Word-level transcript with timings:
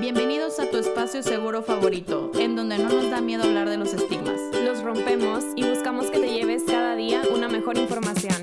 Bienvenidos 0.00 0.58
a 0.58 0.70
tu 0.70 0.78
espacio 0.78 1.22
seguro 1.22 1.62
favorito, 1.62 2.32
en 2.38 2.56
donde 2.56 2.78
no 2.78 2.88
nos 2.88 3.10
da 3.10 3.20
miedo 3.20 3.42
hablar 3.42 3.68
de 3.68 3.76
los 3.76 3.92
estigmas. 3.92 4.40
Los 4.64 4.82
rompemos 4.82 5.44
y 5.56 5.68
buscamos 5.68 6.06
que 6.10 6.18
te 6.18 6.32
lleves 6.32 6.62
cada 6.66 6.96
día 6.96 7.20
una 7.34 7.48
mejor 7.48 7.76
información. 7.76 8.34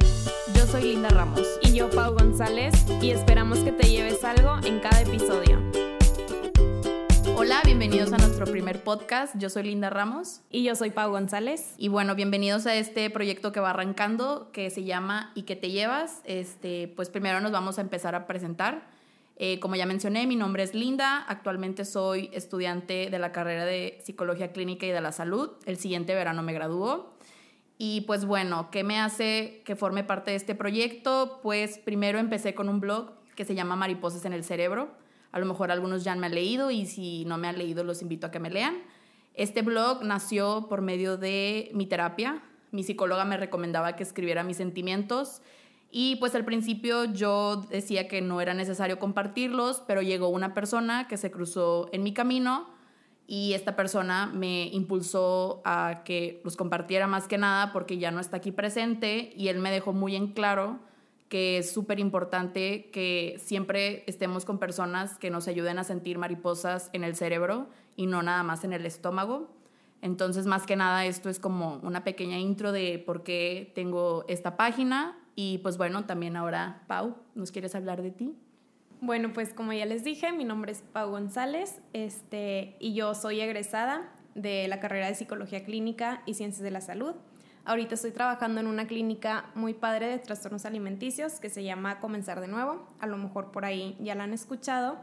Yo 0.53 0.67
soy 0.67 0.83
Linda 0.83 1.09
Ramos. 1.09 1.47
Y 1.63 1.73
yo, 1.73 1.89
Pau 1.89 2.13
González, 2.13 2.75
y 3.01 3.09
esperamos 3.09 3.57
que 3.59 3.71
te 3.71 3.89
lleves 3.89 4.23
algo 4.23 4.57
en 4.67 4.79
cada 4.81 5.01
episodio. 5.01 5.59
Hola, 7.35 7.61
bienvenidos 7.65 8.13
a 8.13 8.17
nuestro 8.17 8.45
primer 8.45 8.83
podcast. 8.83 9.33
Yo 9.39 9.49
soy 9.49 9.63
Linda 9.63 9.89
Ramos. 9.89 10.41
Y 10.51 10.63
yo 10.63 10.75
soy 10.75 10.91
Pau 10.91 11.09
González. 11.09 11.73
Y 11.79 11.87
bueno, 11.87 12.13
bienvenidos 12.13 12.67
a 12.67 12.75
este 12.75 13.09
proyecto 13.09 13.51
que 13.51 13.59
va 13.59 13.71
arrancando, 13.71 14.51
que 14.51 14.69
se 14.69 14.83
llama 14.83 15.31
¿Y 15.33 15.43
qué 15.43 15.55
te 15.55 15.71
llevas? 15.71 16.21
Este, 16.23 16.93
pues 16.95 17.09
primero 17.09 17.41
nos 17.41 17.51
vamos 17.51 17.79
a 17.79 17.81
empezar 17.81 18.13
a 18.13 18.27
presentar. 18.27 18.95
Eh, 19.39 19.59
como 19.59 19.75
ya 19.75 19.85
mencioné, 19.85 20.25
mi 20.25 20.35
nombre 20.35 20.63
es 20.63 20.73
Linda. 20.73 21.23
Actualmente 21.27 21.85
soy 21.85 22.31
estudiante 22.33 23.09
de 23.11 23.19
la 23.19 23.31
carrera 23.31 23.65
de 23.65 23.99
Psicología 24.03 24.51
Clínica 24.51 24.87
y 24.87 24.89
de 24.89 24.99
la 24.99 25.11
Salud. 25.11 25.51
El 25.65 25.77
siguiente 25.77 26.15
verano 26.15 26.41
me 26.41 26.53
graduó. 26.53 27.13
Y 27.77 28.01
pues 28.01 28.25
bueno, 28.25 28.71
¿qué 28.71 28.83
me 28.83 28.99
hace 28.99 29.61
que 29.63 29.75
forme 29.75 30.03
parte 30.03 30.31
de 30.31 30.37
este 30.37 30.55
proyecto? 30.55 31.39
Pues 31.43 31.77
primero 31.77 32.17
empecé 32.17 32.55
con 32.55 32.67
un 32.67 32.79
blog 32.79 33.11
que 33.35 33.45
se 33.45 33.53
llama 33.53 33.75
Mariposas 33.75 34.25
en 34.25 34.33
el 34.33 34.43
Cerebro. 34.43 34.89
A 35.31 35.37
lo 35.37 35.45
mejor 35.45 35.69
algunos 35.69 36.03
ya 36.03 36.15
me 36.15 36.25
han 36.25 36.33
leído 36.33 36.71
y 36.71 36.87
si 36.87 37.23
no 37.25 37.37
me 37.37 37.47
han 37.47 37.59
leído 37.59 37.83
los 37.83 38.01
invito 38.01 38.25
a 38.25 38.31
que 38.31 38.39
me 38.39 38.49
lean. 38.49 38.81
Este 39.35 39.61
blog 39.61 40.03
nació 40.03 40.65
por 40.67 40.81
medio 40.81 41.15
de 41.17 41.69
mi 41.75 41.85
terapia. 41.85 42.41
Mi 42.71 42.81
psicóloga 42.81 43.23
me 43.23 43.37
recomendaba 43.37 43.95
que 43.95 44.01
escribiera 44.01 44.43
mis 44.43 44.57
sentimientos 44.57 45.43
y 45.89 46.17
pues 46.17 46.35
al 46.35 46.45
principio 46.45 47.05
yo 47.05 47.65
decía 47.69 48.07
que 48.07 48.21
no 48.21 48.41
era 48.41 48.53
necesario 48.53 48.99
compartirlos, 48.99 49.83
pero 49.87 50.01
llegó 50.01 50.27
una 50.27 50.53
persona 50.53 51.07
que 51.07 51.17
se 51.17 51.31
cruzó 51.31 51.89
en 51.93 52.03
mi 52.03 52.13
camino 52.13 52.67
y 53.25 53.53
esta 53.53 53.75
persona 53.75 54.27
me 54.27 54.67
impulsó 54.67 55.61
a 55.65 56.03
que 56.05 56.41
los 56.43 56.57
compartiera 56.57 57.07
más 57.07 57.27
que 57.27 57.37
nada 57.37 57.73
porque 57.73 57.97
ya 57.97 58.11
no 58.11 58.19
está 58.19 58.37
aquí 58.37 58.51
presente 58.51 59.33
y 59.35 59.47
él 59.47 59.59
me 59.59 59.71
dejó 59.71 59.93
muy 59.93 60.15
en 60.15 60.33
claro 60.33 60.79
que 61.29 61.57
es 61.57 61.71
súper 61.71 61.99
importante 61.99 62.89
que 62.91 63.35
siempre 63.43 64.03
estemos 64.07 64.45
con 64.45 64.59
personas 64.59 65.17
que 65.17 65.29
nos 65.29 65.47
ayuden 65.47 65.77
a 65.77 65.83
sentir 65.83 66.17
mariposas 66.17 66.89
en 66.93 67.03
el 67.03 67.15
cerebro 67.15 67.67
y 67.97 68.05
no 68.05 68.23
nada 68.23 68.43
más 68.43 68.63
en 68.63 68.71
el 68.71 68.85
estómago. 68.85 69.53
Entonces, 70.01 70.45
más 70.45 70.65
que 70.65 70.75
nada, 70.75 71.05
esto 71.05 71.29
es 71.29 71.39
como 71.39 71.79
una 71.83 72.03
pequeña 72.03 72.37
intro 72.37 72.71
de 72.71 73.01
por 73.03 73.23
qué 73.23 73.71
tengo 73.75 74.23
esta 74.29 74.55
página 74.55 75.17
y 75.39 75.59
pues 75.59 75.77
bueno, 75.77 76.05
también 76.05 76.35
ahora, 76.35 76.81
Pau, 76.87 77.15
¿nos 77.35 77.51
quieres 77.51 77.75
hablar 77.75 78.01
de 78.01 78.09
ti? 78.09 78.35
Bueno, 79.01 79.33
pues 79.33 79.53
como 79.53 79.71
ya 79.71 79.85
les 79.85 80.03
dije, 80.03 80.31
mi 80.31 80.43
nombre 80.43 80.71
es 80.71 80.81
Pau 80.81 81.11
González 81.11 81.79
este, 81.93 82.75
y 82.79 82.95
yo 82.95 83.13
soy 83.13 83.39
egresada 83.39 84.09
de 84.33 84.67
la 84.67 84.79
carrera 84.79 85.05
de 85.05 85.13
Psicología 85.13 85.63
Clínica 85.63 86.23
y 86.25 86.33
Ciencias 86.33 86.63
de 86.63 86.71
la 86.71 86.81
Salud. 86.81 87.13
Ahorita 87.65 87.93
estoy 87.93 88.09
trabajando 88.09 88.61
en 88.61 88.65
una 88.65 88.87
clínica 88.87 89.51
muy 89.53 89.75
padre 89.75 90.07
de 90.07 90.17
trastornos 90.17 90.65
alimenticios 90.65 91.39
que 91.39 91.51
se 91.51 91.63
llama 91.63 91.99
Comenzar 91.99 92.41
de 92.41 92.47
Nuevo. 92.47 92.87
A 92.99 93.05
lo 93.05 93.17
mejor 93.17 93.51
por 93.51 93.63
ahí 93.63 93.95
ya 94.01 94.15
la 94.15 94.23
han 94.23 94.33
escuchado. 94.33 94.97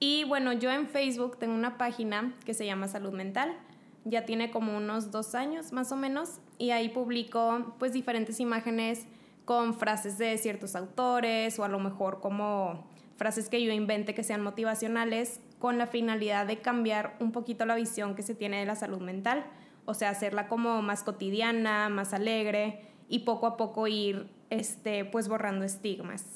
Y 0.00 0.24
bueno, 0.24 0.52
yo 0.52 0.72
en 0.72 0.88
Facebook 0.88 1.38
tengo 1.38 1.54
una 1.54 1.78
página 1.78 2.34
que 2.44 2.52
se 2.52 2.66
llama 2.66 2.88
Salud 2.88 3.12
Mental. 3.12 3.56
Ya 4.04 4.24
tiene 4.24 4.50
como 4.50 4.76
unos 4.76 5.12
dos 5.12 5.36
años 5.36 5.70
más 5.72 5.92
o 5.92 5.96
menos. 5.96 6.40
Y 6.58 6.70
ahí 6.70 6.88
publico 6.88 7.76
pues 7.78 7.92
diferentes 7.92 8.40
imágenes 8.40 9.06
con 9.48 9.72
frases 9.72 10.18
de 10.18 10.36
ciertos 10.36 10.76
autores 10.76 11.58
o 11.58 11.64
a 11.64 11.68
lo 11.68 11.78
mejor 11.78 12.20
como 12.20 12.86
frases 13.16 13.48
que 13.48 13.64
yo 13.64 13.72
invente 13.72 14.14
que 14.14 14.22
sean 14.22 14.42
motivacionales 14.42 15.40
con 15.58 15.78
la 15.78 15.86
finalidad 15.86 16.46
de 16.46 16.58
cambiar 16.58 17.16
un 17.18 17.32
poquito 17.32 17.64
la 17.64 17.74
visión 17.74 18.14
que 18.14 18.22
se 18.22 18.34
tiene 18.34 18.60
de 18.60 18.66
la 18.66 18.76
salud 18.76 19.00
mental, 19.00 19.46
o 19.86 19.94
sea, 19.94 20.10
hacerla 20.10 20.48
como 20.48 20.82
más 20.82 21.02
cotidiana, 21.02 21.88
más 21.88 22.12
alegre 22.12 22.82
y 23.08 23.20
poco 23.20 23.46
a 23.46 23.56
poco 23.56 23.86
ir 23.86 24.28
este 24.50 25.06
pues 25.06 25.28
borrando 25.28 25.64
estigmas. 25.64 26.26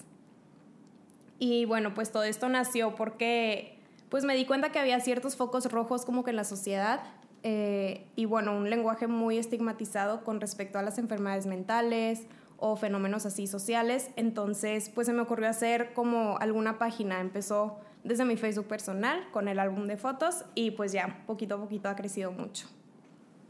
Y 1.39 1.67
bueno, 1.67 1.93
pues 1.93 2.13
todo 2.13 2.23
esto 2.23 2.49
nació 2.49 2.95
porque 2.95 3.79
pues 4.09 4.25
me 4.25 4.35
di 4.35 4.47
cuenta 4.47 4.73
que 4.73 4.79
había 4.79 4.99
ciertos 5.01 5.37
focos 5.37 5.71
rojos 5.71 6.07
como 6.07 6.25
que 6.25 6.31
en 6.31 6.37
la 6.37 6.45
sociedad 6.45 7.03
eh, 7.43 8.07
y 8.17 8.25
bueno, 8.25 8.57
un 8.57 8.71
lenguaje 8.71 9.07
muy 9.07 9.37
estigmatizado 9.37 10.25
con 10.25 10.41
respecto 10.41 10.79
a 10.79 10.83
las 10.83 10.97
enfermedades 10.97 11.45
mentales 11.45 12.27
o 12.65 12.77
fenómenos 12.77 13.27
así 13.27 13.49
sociales. 13.49 14.11
Entonces, 14.15 14.89
pues 14.89 15.09
se 15.09 15.13
me 15.13 15.21
ocurrió 15.21 15.49
hacer 15.49 15.93
como 15.95 16.39
alguna 16.39 16.79
página. 16.79 17.21
Empezó 17.21 17.81
desde 18.05 18.25
mi 18.25 18.37
Facebook 18.37 18.69
personal 18.69 19.29
con 19.33 19.49
el 19.49 19.59
álbum 19.59 19.89
de 19.89 19.97
fotos 19.97 20.45
y 20.55 20.71
pues 20.71 20.93
ya, 20.93 21.25
poquito 21.27 21.57
a 21.57 21.59
poquito 21.59 21.89
ha 21.89 21.97
crecido 21.97 22.31
mucho. 22.31 22.69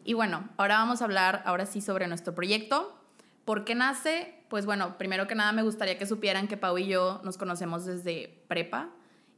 Y 0.02 0.14
bueno, 0.14 0.48
ahora 0.56 0.78
vamos 0.78 1.02
a 1.02 1.04
hablar 1.04 1.42
ahora 1.44 1.66
sí 1.66 1.82
sobre 1.82 2.06
nuestro 2.06 2.34
proyecto. 2.34 2.98
¿Por 3.44 3.64
qué 3.64 3.74
nace? 3.74 4.34
Pues 4.48 4.64
bueno, 4.64 4.96
primero 4.96 5.26
que 5.26 5.34
nada 5.34 5.52
me 5.52 5.62
gustaría 5.62 5.98
que 5.98 6.06
supieran 6.06 6.48
que 6.48 6.56
Pau 6.56 6.78
y 6.78 6.86
yo 6.86 7.20
nos 7.22 7.36
conocemos 7.36 7.84
desde 7.84 8.42
prepa 8.48 8.88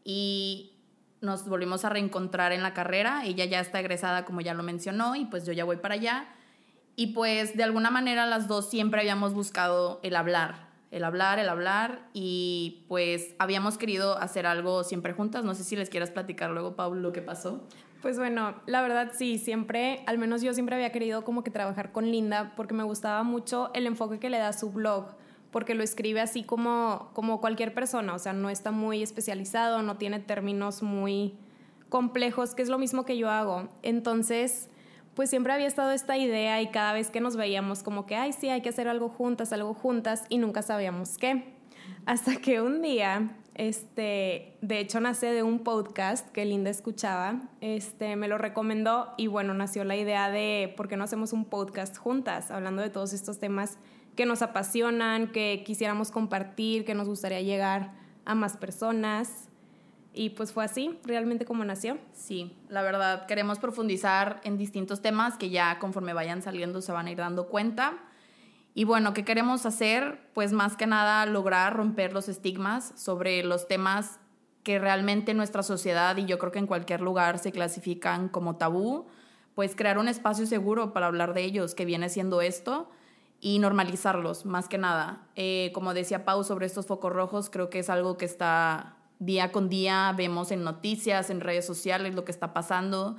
y 0.04 0.76
nos 1.20 1.48
volvimos 1.48 1.84
a 1.84 1.88
reencontrar 1.88 2.52
en 2.52 2.62
la 2.62 2.74
carrera. 2.74 3.24
Ella 3.24 3.44
ya 3.44 3.58
está 3.58 3.80
egresada, 3.80 4.24
como 4.24 4.40
ya 4.40 4.54
lo 4.54 4.62
mencionó, 4.62 5.16
y 5.16 5.24
pues 5.24 5.44
yo 5.44 5.52
ya 5.52 5.64
voy 5.64 5.78
para 5.78 5.94
allá. 5.94 6.28
Y 6.96 7.08
pues 7.08 7.56
de 7.56 7.64
alguna 7.64 7.90
manera 7.90 8.26
las 8.26 8.46
dos 8.46 8.70
siempre 8.70 9.00
habíamos 9.00 9.34
buscado 9.34 10.00
el 10.02 10.14
hablar, 10.14 10.68
el 10.90 11.02
hablar, 11.02 11.38
el 11.38 11.48
hablar 11.48 12.08
y 12.12 12.84
pues 12.88 13.34
habíamos 13.38 13.78
querido 13.78 14.16
hacer 14.18 14.46
algo 14.46 14.84
siempre 14.84 15.12
juntas. 15.12 15.44
No 15.44 15.54
sé 15.54 15.64
si 15.64 15.74
les 15.74 15.90
quieras 15.90 16.10
platicar 16.10 16.50
luego, 16.50 16.76
Pablo, 16.76 17.00
lo 17.00 17.12
que 17.12 17.20
pasó. 17.20 17.66
Pues 18.00 18.18
bueno, 18.18 18.54
la 18.66 18.82
verdad 18.82 19.12
sí, 19.14 19.38
siempre, 19.38 20.04
al 20.06 20.18
menos 20.18 20.42
yo 20.42 20.52
siempre 20.52 20.76
había 20.76 20.92
querido 20.92 21.24
como 21.24 21.42
que 21.42 21.50
trabajar 21.50 21.90
con 21.90 22.10
Linda 22.10 22.52
porque 22.54 22.74
me 22.74 22.82
gustaba 22.82 23.22
mucho 23.22 23.70
el 23.72 23.86
enfoque 23.86 24.18
que 24.18 24.28
le 24.28 24.36
da 24.36 24.52
su 24.52 24.70
blog, 24.70 25.16
porque 25.50 25.74
lo 25.74 25.82
escribe 25.82 26.20
así 26.20 26.44
como, 26.44 27.10
como 27.14 27.40
cualquier 27.40 27.72
persona, 27.72 28.14
o 28.14 28.18
sea, 28.18 28.34
no 28.34 28.50
está 28.50 28.72
muy 28.72 29.02
especializado, 29.02 29.80
no 29.80 29.96
tiene 29.96 30.20
términos 30.20 30.82
muy 30.82 31.34
complejos, 31.88 32.54
que 32.54 32.60
es 32.60 32.68
lo 32.68 32.78
mismo 32.78 33.06
que 33.06 33.16
yo 33.16 33.30
hago. 33.30 33.70
Entonces, 33.82 34.68
pues 35.14 35.30
siempre 35.30 35.52
había 35.52 35.66
estado 35.66 35.92
esta 35.92 36.16
idea 36.16 36.60
y 36.60 36.68
cada 36.68 36.92
vez 36.92 37.10
que 37.10 37.20
nos 37.20 37.36
veíamos 37.36 37.82
como 37.82 38.06
que, 38.06 38.16
ay, 38.16 38.32
sí, 38.32 38.48
hay 38.48 38.62
que 38.62 38.68
hacer 38.68 38.88
algo 38.88 39.08
juntas, 39.08 39.52
algo 39.52 39.74
juntas 39.74 40.24
y 40.28 40.38
nunca 40.38 40.62
sabíamos 40.62 41.18
qué. 41.18 41.54
Hasta 42.06 42.36
que 42.36 42.60
un 42.60 42.82
día, 42.82 43.36
este, 43.54 44.56
de 44.60 44.80
hecho 44.80 45.00
nace 45.00 45.26
de 45.26 45.42
un 45.42 45.60
podcast 45.60 46.28
que 46.30 46.44
Linda 46.44 46.70
escuchaba, 46.70 47.40
este, 47.60 48.16
me 48.16 48.28
lo 48.28 48.38
recomendó 48.38 49.14
y 49.16 49.26
bueno, 49.26 49.54
nació 49.54 49.84
la 49.84 49.96
idea 49.96 50.30
de 50.30 50.72
por 50.76 50.88
qué 50.88 50.96
no 50.96 51.04
hacemos 51.04 51.32
un 51.32 51.44
podcast 51.44 51.96
juntas, 51.96 52.50
hablando 52.50 52.82
de 52.82 52.90
todos 52.90 53.12
estos 53.12 53.38
temas 53.38 53.78
que 54.16 54.26
nos 54.26 54.42
apasionan, 54.42 55.32
que 55.32 55.62
quisiéramos 55.64 56.10
compartir, 56.10 56.84
que 56.84 56.94
nos 56.94 57.08
gustaría 57.08 57.40
llegar 57.40 57.92
a 58.24 58.34
más 58.34 58.56
personas. 58.56 59.48
Y 60.14 60.30
pues 60.30 60.52
fue 60.52 60.64
así, 60.64 60.98
realmente 61.04 61.44
como 61.44 61.64
nació. 61.64 61.98
Sí, 62.12 62.56
la 62.68 62.82
verdad, 62.82 63.26
queremos 63.26 63.58
profundizar 63.58 64.40
en 64.44 64.56
distintos 64.56 65.02
temas 65.02 65.36
que 65.36 65.50
ya 65.50 65.80
conforme 65.80 66.12
vayan 66.12 66.40
saliendo 66.40 66.80
se 66.80 66.92
van 66.92 67.08
a 67.08 67.10
ir 67.10 67.18
dando 67.18 67.48
cuenta. 67.48 67.94
Y 68.74 68.84
bueno, 68.84 69.12
¿qué 69.12 69.24
queremos 69.24 69.66
hacer? 69.66 70.20
Pues 70.32 70.52
más 70.52 70.76
que 70.76 70.86
nada 70.86 71.26
lograr 71.26 71.76
romper 71.76 72.12
los 72.12 72.28
estigmas 72.28 72.92
sobre 72.96 73.42
los 73.42 73.66
temas 73.66 74.20
que 74.62 74.78
realmente 74.78 75.32
en 75.32 75.36
nuestra 75.36 75.62
sociedad 75.62 76.16
y 76.16 76.26
yo 76.26 76.38
creo 76.38 76.52
que 76.52 76.58
en 76.60 76.66
cualquier 76.66 77.00
lugar 77.00 77.38
se 77.38 77.52
clasifican 77.52 78.28
como 78.28 78.56
tabú, 78.56 79.06
pues 79.54 79.76
crear 79.76 79.98
un 79.98 80.08
espacio 80.08 80.46
seguro 80.46 80.92
para 80.92 81.06
hablar 81.06 81.34
de 81.34 81.42
ellos, 81.42 81.74
que 81.74 81.84
viene 81.84 82.08
siendo 82.08 82.40
esto, 82.40 82.88
y 83.40 83.58
normalizarlos, 83.58 84.46
más 84.46 84.68
que 84.68 84.78
nada. 84.78 85.26
Eh, 85.36 85.70
como 85.74 85.92
decía 85.92 86.24
Pau 86.24 86.44
sobre 86.44 86.66
estos 86.66 86.86
focos 86.86 87.12
rojos, 87.12 87.50
creo 87.50 87.68
que 87.68 87.80
es 87.80 87.90
algo 87.90 88.16
que 88.16 88.24
está 88.24 88.96
día 89.18 89.52
con 89.52 89.68
día 89.68 90.12
vemos 90.16 90.50
en 90.50 90.64
noticias, 90.64 91.30
en 91.30 91.40
redes 91.40 91.66
sociales 91.66 92.14
lo 92.14 92.24
que 92.24 92.32
está 92.32 92.52
pasando 92.52 93.16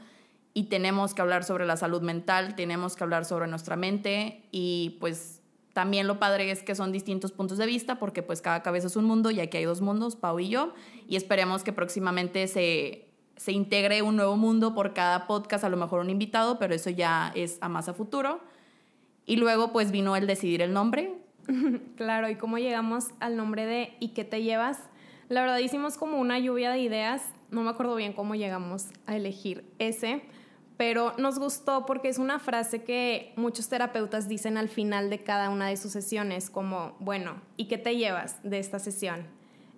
y 0.54 0.64
tenemos 0.64 1.14
que 1.14 1.22
hablar 1.22 1.44
sobre 1.44 1.66
la 1.66 1.78
salud 1.78 2.02
mental, 2.02 2.56
tenemos 2.56 2.96
que 2.96 3.04
hablar 3.04 3.26
sobre 3.26 3.48
nuestra 3.48 3.76
mente 3.76 4.44
y 4.52 4.98
pues 5.00 5.42
también 5.74 6.08
lo 6.08 6.20
padre 6.20 6.50
es 6.50 6.64
que 6.64 6.74
son 6.74 6.94
distintos 6.94 7.34
puntos 7.34 7.58
de 7.58 7.66
vista 7.66 8.00
porque 8.00 8.24
pues 8.24 8.42
cada 8.42 8.64
cabeza 8.64 8.88
es 8.88 8.96
un 8.96 9.04
mundo 9.04 9.32
y 9.32 9.42
aquí 9.42 9.58
hay 9.58 9.66
dos 9.66 9.82
mundos, 9.82 10.16
Pau 10.16 10.40
y 10.40 10.48
yo, 10.48 10.74
y 11.10 11.18
esperemos 11.18 11.64
que 11.66 11.74
próximamente 11.74 12.48
se, 12.48 13.10
se 13.36 13.52
integre 13.52 14.02
un 14.02 14.16
nuevo 14.16 14.38
mundo 14.38 14.74
por 14.74 14.94
cada 14.94 15.28
podcast, 15.28 15.66
a 15.66 15.70
lo 15.70 15.76
mejor 15.76 16.00
un 16.00 16.10
invitado, 16.10 16.60
pero 16.60 16.74
eso 16.74 16.90
ya 16.90 17.34
es 17.36 17.58
a 17.60 17.68
más 17.68 17.90
a 17.90 17.94
futuro. 17.94 18.40
Y 19.26 19.36
luego 19.36 19.74
pues 19.74 19.92
vino 19.92 20.16
el 20.16 20.28
decidir 20.28 20.62
el 20.62 20.72
nombre. 20.72 21.14
claro, 21.98 22.30
y 22.30 22.36
cómo 22.36 22.58
llegamos 22.58 23.08
al 23.20 23.36
nombre 23.36 23.66
de 23.66 23.98
¿y 24.00 24.10
qué 24.10 24.24
te 24.24 24.44
llevas? 24.44 24.80
La 25.28 25.42
verdad 25.42 25.58
hicimos 25.58 25.98
como 25.98 26.20
una 26.20 26.38
lluvia 26.38 26.70
de 26.72 26.80
ideas, 26.80 27.24
no 27.50 27.62
me 27.62 27.70
acuerdo 27.72 27.96
bien 27.96 28.14
cómo 28.14 28.36
llegamos 28.36 28.88
a 29.08 29.16
elegir 29.16 29.66
ese, 29.80 30.22
pero 30.78 31.14
nos 31.18 31.40
gustó 31.40 31.86
porque 31.86 32.10
es 32.10 32.20
una 32.20 32.38
frase 32.38 32.84
que 32.84 33.34
muchos 33.36 33.68
terapeutas 33.68 34.28
dicen 34.28 34.58
al 34.58 34.70
final 34.70 35.10
de 35.10 35.24
cada 35.24 35.50
una 35.50 35.68
de 35.68 35.78
sus 35.78 35.92
sesiones, 35.92 36.50
como, 36.50 36.96
bueno, 37.00 37.42
¿y 37.58 37.66
qué 37.66 37.78
te 37.78 37.96
llevas 37.96 38.38
de 38.44 38.60
esta 38.60 38.78
sesión? 38.78 39.26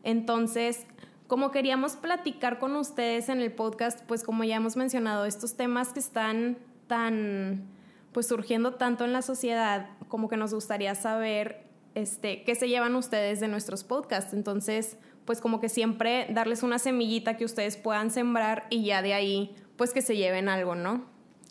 Entonces, 0.03 0.85
como 1.27 1.51
queríamos 1.51 1.95
platicar 1.95 2.59
con 2.59 2.75
ustedes 2.75 3.29
en 3.29 3.41
el 3.41 3.53
podcast, 3.53 4.01
pues 4.05 4.23
como 4.23 4.44
ya 4.44 4.55
hemos 4.55 4.75
mencionado, 4.75 5.25
estos 5.25 5.55
temas 5.55 5.94
que 5.94 5.99
están 5.99 6.57
tan, 6.88 7.67
pues 8.11 8.27
surgiendo 8.27 8.73
tanto 8.73 9.05
en 9.05 9.13
la 9.13 9.21
sociedad, 9.21 9.89
como 10.09 10.27
que 10.27 10.38
nos 10.38 10.53
gustaría 10.53 10.95
saber 10.95 11.67
este, 11.95 12.44
qué 12.44 12.55
se 12.55 12.69
llevan 12.69 12.95
ustedes 12.95 13.39
de 13.39 13.47
nuestros 13.47 13.83
podcasts. 13.83 14.33
Entonces, 14.33 14.97
pues 15.27 15.41
como 15.41 15.59
que 15.59 15.68
siempre 15.68 16.25
darles 16.29 16.63
una 16.63 16.79
semillita 16.79 17.35
que 17.35 17.44
ustedes 17.44 17.75
puedan 17.75 18.09
sembrar 18.12 18.65
y 18.69 18.85
ya 18.85 19.01
de 19.01 19.13
ahí, 19.13 19.53
pues 19.75 19.91
que 19.91 20.01
se 20.01 20.15
lleven 20.15 20.47
algo, 20.47 20.74
¿no? 20.74 21.03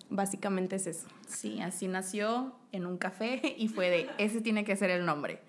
Básicamente 0.08 0.76
es 0.76 0.86
eso. 0.86 1.06
Sí, 1.28 1.60
así 1.60 1.86
nació 1.86 2.56
en 2.72 2.86
un 2.86 2.96
café 2.96 3.54
y 3.58 3.68
fue 3.68 3.90
de, 3.90 4.10
ese 4.16 4.40
tiene 4.40 4.64
que 4.64 4.74
ser 4.76 4.90
el 4.90 5.04
nombre. 5.04 5.42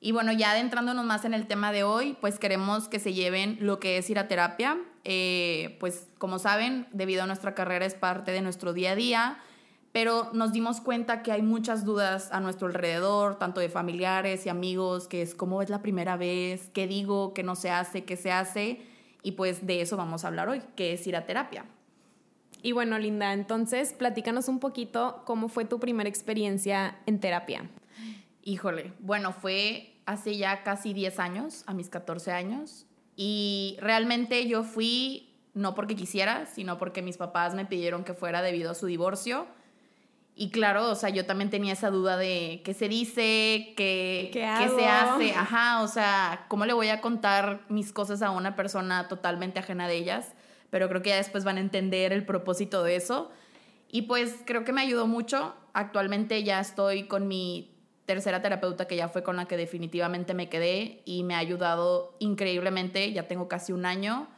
Y 0.00 0.12
bueno, 0.12 0.32
ya 0.32 0.50
adentrándonos 0.50 1.06
más 1.06 1.24
en 1.24 1.32
el 1.32 1.46
tema 1.46 1.72
de 1.72 1.82
hoy, 1.82 2.14
pues 2.20 2.38
queremos 2.38 2.88
que 2.88 2.98
se 2.98 3.14
lleven 3.14 3.56
lo 3.60 3.80
que 3.80 3.96
es 3.96 4.10
ir 4.10 4.18
a 4.18 4.28
terapia. 4.28 4.76
Eh, 5.04 5.78
pues 5.80 6.08
como 6.18 6.38
saben, 6.38 6.86
debido 6.92 7.22
a 7.22 7.26
nuestra 7.26 7.54
carrera 7.54 7.86
es 7.86 7.94
parte 7.94 8.32
de 8.32 8.42
nuestro 8.42 8.74
día 8.74 8.90
a 8.90 8.96
día, 8.96 9.38
pero 9.96 10.28
nos 10.34 10.52
dimos 10.52 10.82
cuenta 10.82 11.22
que 11.22 11.32
hay 11.32 11.40
muchas 11.40 11.86
dudas 11.86 12.28
a 12.30 12.38
nuestro 12.38 12.66
alrededor, 12.66 13.38
tanto 13.38 13.62
de 13.62 13.70
familiares 13.70 14.44
y 14.44 14.50
amigos, 14.50 15.08
que 15.08 15.22
es 15.22 15.34
cómo 15.34 15.62
es 15.62 15.70
la 15.70 15.80
primera 15.80 16.18
vez, 16.18 16.68
qué 16.74 16.86
digo, 16.86 17.32
qué 17.32 17.42
no 17.42 17.56
se 17.56 17.70
hace, 17.70 18.04
qué 18.04 18.18
se 18.18 18.30
hace. 18.30 18.82
Y 19.22 19.32
pues 19.32 19.66
de 19.66 19.80
eso 19.80 19.96
vamos 19.96 20.22
a 20.22 20.28
hablar 20.28 20.50
hoy, 20.50 20.60
que 20.76 20.92
es 20.92 21.06
ir 21.06 21.16
a 21.16 21.24
terapia. 21.24 21.64
Y 22.60 22.72
bueno, 22.72 22.98
Linda, 22.98 23.32
entonces 23.32 23.94
platícanos 23.94 24.48
un 24.48 24.58
poquito 24.58 25.22
cómo 25.24 25.48
fue 25.48 25.64
tu 25.64 25.80
primera 25.80 26.10
experiencia 26.10 26.98
en 27.06 27.18
terapia. 27.18 27.70
Híjole, 28.42 28.92
bueno, 28.98 29.32
fue 29.32 29.94
hace 30.04 30.36
ya 30.36 30.62
casi 30.62 30.92
10 30.92 31.18
años, 31.20 31.64
a 31.66 31.72
mis 31.72 31.88
14 31.88 32.32
años, 32.32 32.84
y 33.16 33.78
realmente 33.80 34.46
yo 34.46 34.62
fui 34.62 35.32
no 35.54 35.74
porque 35.74 35.96
quisiera, 35.96 36.44
sino 36.44 36.76
porque 36.76 37.00
mis 37.00 37.16
papás 37.16 37.54
me 37.54 37.64
pidieron 37.64 38.04
que 38.04 38.12
fuera 38.12 38.42
debido 38.42 38.72
a 38.72 38.74
su 38.74 38.84
divorcio. 38.84 39.46
Y 40.38 40.50
claro, 40.50 40.90
o 40.90 40.94
sea, 40.94 41.08
yo 41.08 41.24
también 41.24 41.48
tenía 41.48 41.72
esa 41.72 41.88
duda 41.88 42.18
de 42.18 42.60
qué 42.62 42.74
se 42.74 42.90
dice, 42.90 43.72
qué, 43.74 44.28
¿Qué, 44.30 44.46
qué 44.58 44.68
se 44.68 44.86
hace, 44.86 45.32
ajá, 45.32 45.82
o 45.82 45.88
sea, 45.88 46.44
cómo 46.48 46.66
le 46.66 46.74
voy 46.74 46.90
a 46.90 47.00
contar 47.00 47.62
mis 47.70 47.90
cosas 47.90 48.20
a 48.20 48.30
una 48.30 48.54
persona 48.54 49.08
totalmente 49.08 49.60
ajena 49.60 49.88
de 49.88 49.96
ellas, 49.96 50.34
pero 50.68 50.90
creo 50.90 51.00
que 51.00 51.08
ya 51.08 51.16
después 51.16 51.44
van 51.44 51.56
a 51.56 51.60
entender 51.60 52.12
el 52.12 52.26
propósito 52.26 52.82
de 52.82 52.96
eso. 52.96 53.30
Y 53.88 54.02
pues 54.02 54.42
creo 54.44 54.62
que 54.62 54.74
me 54.74 54.82
ayudó 54.82 55.06
mucho. 55.06 55.54
Actualmente 55.72 56.44
ya 56.44 56.60
estoy 56.60 57.04
con 57.04 57.28
mi 57.28 57.74
tercera 58.04 58.42
terapeuta 58.42 58.86
que 58.86 58.96
ya 58.96 59.08
fue 59.08 59.22
con 59.22 59.36
la 59.36 59.46
que 59.46 59.56
definitivamente 59.56 60.34
me 60.34 60.50
quedé 60.50 61.00
y 61.06 61.24
me 61.24 61.34
ha 61.34 61.38
ayudado 61.38 62.14
increíblemente, 62.18 63.10
ya 63.12 63.26
tengo 63.26 63.48
casi 63.48 63.72
un 63.72 63.86
año, 63.86 64.28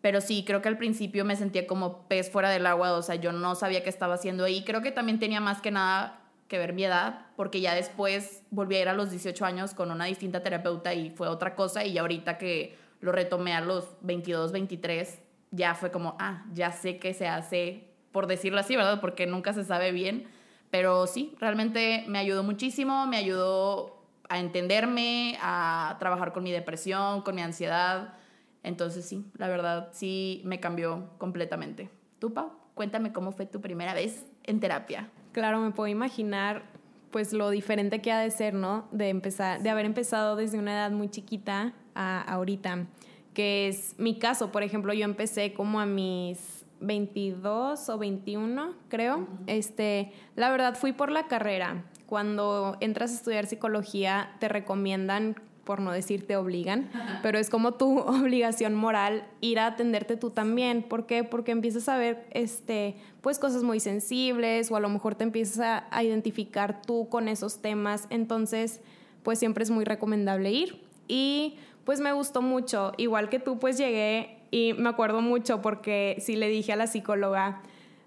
pero 0.00 0.20
sí, 0.20 0.44
creo 0.46 0.62
que 0.62 0.68
al 0.68 0.78
principio 0.78 1.24
me 1.24 1.36
sentía 1.36 1.66
como 1.66 2.08
pez 2.08 2.30
fuera 2.30 2.50
del 2.50 2.66
agua, 2.66 2.92
o 2.92 3.02
sea, 3.02 3.16
yo 3.16 3.32
no 3.32 3.54
sabía 3.54 3.82
qué 3.82 3.90
estaba 3.90 4.14
haciendo 4.14 4.44
ahí, 4.44 4.64
creo 4.64 4.82
que 4.82 4.92
también 4.92 5.18
tenía 5.18 5.40
más 5.40 5.60
que 5.60 5.70
nada 5.70 6.20
que 6.48 6.58
ver 6.58 6.72
mi 6.72 6.84
edad, 6.84 7.26
porque 7.36 7.60
ya 7.60 7.74
después 7.74 8.42
volví 8.50 8.76
a 8.76 8.80
ir 8.80 8.88
a 8.88 8.94
los 8.94 9.10
18 9.10 9.44
años 9.44 9.74
con 9.74 9.90
una 9.90 10.06
distinta 10.06 10.42
terapeuta 10.42 10.94
y 10.94 11.10
fue 11.10 11.28
otra 11.28 11.54
cosa 11.54 11.84
y 11.84 11.92
ya 11.92 12.00
ahorita 12.00 12.38
que 12.38 12.76
lo 13.00 13.12
retomé 13.12 13.54
a 13.54 13.60
los 13.60 13.96
22, 14.00 14.52
23, 14.52 15.20
ya 15.52 15.74
fue 15.74 15.90
como, 15.90 16.16
ah, 16.18 16.44
ya 16.52 16.72
sé 16.72 16.98
qué 16.98 17.14
se 17.14 17.28
hace, 17.28 17.88
por 18.12 18.26
decirlo 18.26 18.58
así, 18.60 18.76
¿verdad? 18.76 19.00
Porque 19.00 19.26
nunca 19.26 19.52
se 19.52 19.64
sabe 19.64 19.92
bien 19.92 20.26
pero 20.70 21.06
sí, 21.06 21.34
realmente 21.40 22.04
me 22.06 22.18
ayudó 22.18 22.42
muchísimo, 22.42 23.06
me 23.06 23.16
ayudó 23.16 24.04
a 24.28 24.38
entenderme, 24.38 25.36
a 25.42 25.96
trabajar 25.98 26.32
con 26.32 26.44
mi 26.44 26.52
depresión, 26.52 27.22
con 27.22 27.34
mi 27.34 27.42
ansiedad. 27.42 28.14
Entonces 28.62 29.04
sí, 29.04 29.24
la 29.36 29.48
verdad 29.48 29.90
sí 29.92 30.42
me 30.44 30.60
cambió 30.60 31.10
completamente. 31.18 31.90
¿Tú, 32.18 32.32
Pau? 32.32 32.52
Cuéntame 32.74 33.12
cómo 33.12 33.32
fue 33.32 33.46
tu 33.46 33.60
primera 33.60 33.94
vez 33.94 34.26
en 34.44 34.60
terapia. 34.60 35.10
Claro, 35.32 35.60
me 35.60 35.70
puedo 35.70 35.88
imaginar 35.88 36.62
pues 37.10 37.32
lo 37.32 37.50
diferente 37.50 38.00
que 38.00 38.12
ha 38.12 38.20
de 38.20 38.30
ser, 38.30 38.54
¿no? 38.54 38.88
De 38.92 39.08
empezar, 39.08 39.62
de 39.62 39.70
haber 39.70 39.84
empezado 39.84 40.36
desde 40.36 40.58
una 40.58 40.72
edad 40.72 40.90
muy 40.90 41.08
chiquita 41.08 41.74
a 41.94 42.22
ahorita, 42.22 42.86
que 43.34 43.68
es 43.68 43.94
mi 43.98 44.18
caso, 44.18 44.52
por 44.52 44.62
ejemplo, 44.62 44.92
yo 44.92 45.04
empecé 45.04 45.52
como 45.52 45.80
a 45.80 45.86
mis 45.86 46.64
22 46.80 47.88
o 47.88 47.98
21, 47.98 48.74
creo. 48.88 49.26
Este, 49.46 50.12
la 50.36 50.50
verdad 50.50 50.76
fui 50.76 50.92
por 50.92 51.10
la 51.10 51.26
carrera. 51.26 51.84
Cuando 52.06 52.76
entras 52.80 53.12
a 53.12 53.14
estudiar 53.14 53.46
psicología 53.46 54.36
te 54.40 54.48
recomiendan, 54.48 55.36
por 55.70 55.80
no 55.80 55.92
decir 55.92 56.26
te 56.26 56.34
obligan, 56.34 56.90
pero 57.22 57.38
es 57.38 57.48
como 57.48 57.74
tu 57.74 57.98
obligación 58.00 58.74
moral 58.74 59.22
ir 59.40 59.60
a 59.60 59.66
atenderte 59.66 60.16
tú 60.16 60.30
también. 60.30 60.82
¿Por 60.82 61.06
qué? 61.06 61.22
Porque 61.22 61.52
empiezas 61.52 61.88
a 61.88 61.96
ver 61.96 62.26
este, 62.32 62.96
pues 63.20 63.38
cosas 63.38 63.62
muy 63.62 63.78
sensibles 63.78 64.68
o 64.72 64.74
a 64.74 64.80
lo 64.80 64.88
mejor 64.88 65.14
te 65.14 65.22
empiezas 65.22 65.60
a, 65.60 65.86
a 65.96 66.02
identificar 66.02 66.82
tú 66.82 67.08
con 67.08 67.28
esos 67.28 67.62
temas. 67.62 68.08
Entonces, 68.10 68.80
pues 69.22 69.38
siempre 69.38 69.62
es 69.62 69.70
muy 69.70 69.84
recomendable 69.84 70.50
ir. 70.50 70.82
Y 71.06 71.54
pues 71.84 72.00
me 72.00 72.12
gustó 72.12 72.42
mucho. 72.42 72.90
Igual 72.96 73.28
que 73.28 73.38
tú, 73.38 73.60
pues 73.60 73.78
llegué 73.78 74.38
y 74.50 74.72
me 74.72 74.88
acuerdo 74.88 75.20
mucho 75.20 75.62
porque 75.62 76.16
sí 76.18 76.34
le 76.34 76.48
dije 76.48 76.72
a 76.72 76.76
la 76.76 76.88
psicóloga 76.88 77.62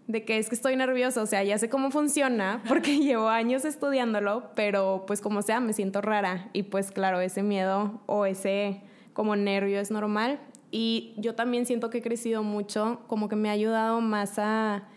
de 0.07 0.25
que 0.25 0.37
es 0.37 0.49
que 0.49 0.55
estoy 0.55 0.75
nerviosa, 0.75 1.21
o 1.21 1.25
sea, 1.25 1.43
ya 1.43 1.57
sé 1.57 1.69
cómo 1.69 1.91
funciona 1.91 2.61
porque 2.67 2.97
llevo 2.99 3.29
años 3.29 3.65
estudiándolo, 3.65 4.51
pero 4.55 5.05
pues 5.07 5.21
como 5.21 5.41
sea, 5.41 5.59
me 5.59 5.73
siento 5.73 6.01
rara. 6.01 6.49
Y 6.53 6.63
pues 6.63 6.91
claro, 6.91 7.21
ese 7.21 7.43
miedo 7.43 8.01
o 8.05 8.25
ese 8.25 8.81
como 9.13 9.35
nervio 9.35 9.79
es 9.79 9.91
normal. 9.91 10.39
Y 10.71 11.13
yo 11.17 11.35
también 11.35 11.65
siento 11.65 11.89
que 11.89 11.99
he 11.99 12.01
crecido 12.01 12.43
mucho, 12.43 13.01
como 13.07 13.29
que 13.29 13.35
me 13.35 13.49
ha 13.49 13.53
ayudado 13.53 14.01
más 14.01 14.39
a 14.39 14.87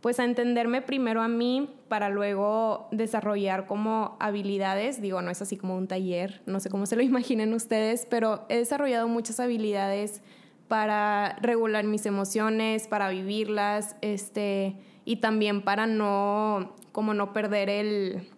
pues 0.00 0.20
a 0.20 0.24
entenderme 0.24 0.82
primero 0.82 1.20
a 1.20 1.26
mí 1.26 1.68
para 1.88 2.10
luego 2.10 2.86
desarrollar 2.92 3.66
como 3.66 4.16
habilidades, 4.20 5.00
digo, 5.00 5.20
no 5.20 5.32
es 5.32 5.42
así 5.42 5.56
como 5.56 5.76
un 5.76 5.88
taller, 5.88 6.42
no 6.46 6.60
sé 6.60 6.70
cómo 6.70 6.86
se 6.86 6.94
lo 6.94 7.02
imaginen 7.12 7.52
ustedes, 7.54 8.06
pero 8.08 8.46
he 8.48 8.56
desarrollado 8.56 9.08
muchas 9.08 9.40
habilidades 9.40 10.22
para 10.68 11.36
regular 11.40 11.84
mis 11.84 12.06
emociones, 12.06 12.86
para 12.88 13.08
vivirlas, 13.08 13.96
este, 14.00 14.76
y 15.04 15.16
también 15.16 15.62
para 15.62 15.86
no, 15.86 16.74
como 16.92 17.14
no 17.14 17.32
perder 17.32 17.70
el, 17.70 18.28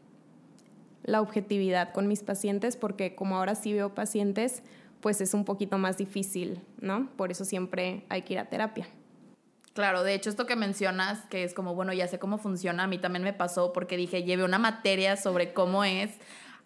la 1.05 1.21
objetividad 1.21 1.93
con 1.93 2.07
mis 2.07 2.23
pacientes, 2.23 2.77
porque 2.77 3.15
como 3.15 3.37
ahora 3.37 3.55
sí 3.55 3.73
veo 3.73 3.95
pacientes, 3.95 4.63
pues 5.01 5.21
es 5.21 5.35
un 5.35 5.45
poquito 5.45 5.79
más 5.79 5.97
difícil, 5.97 6.61
¿no? 6.81 7.09
Por 7.17 7.31
eso 7.31 7.45
siempre 7.45 8.05
hay 8.09 8.23
que 8.23 8.35
ir 8.35 8.39
a 8.39 8.47
terapia. 8.47 8.87
Claro, 9.73 10.03
de 10.03 10.13
hecho 10.15 10.29
esto 10.29 10.45
que 10.45 10.57
mencionas, 10.57 11.25
que 11.27 11.45
es 11.45 11.55
como, 11.55 11.75
bueno, 11.75 11.93
ya 11.93 12.09
sé 12.09 12.19
cómo 12.19 12.39
funciona, 12.39 12.83
a 12.83 12.87
mí 12.89 12.99
también 12.99 13.23
me 13.23 13.33
pasó 13.33 13.73
porque 13.73 13.97
dije, 13.97 14.25
llevé 14.25 14.43
una 14.45 14.59
materia 14.59 15.17
sobre 15.17 15.53
cómo 15.53 15.85
es 15.85 16.11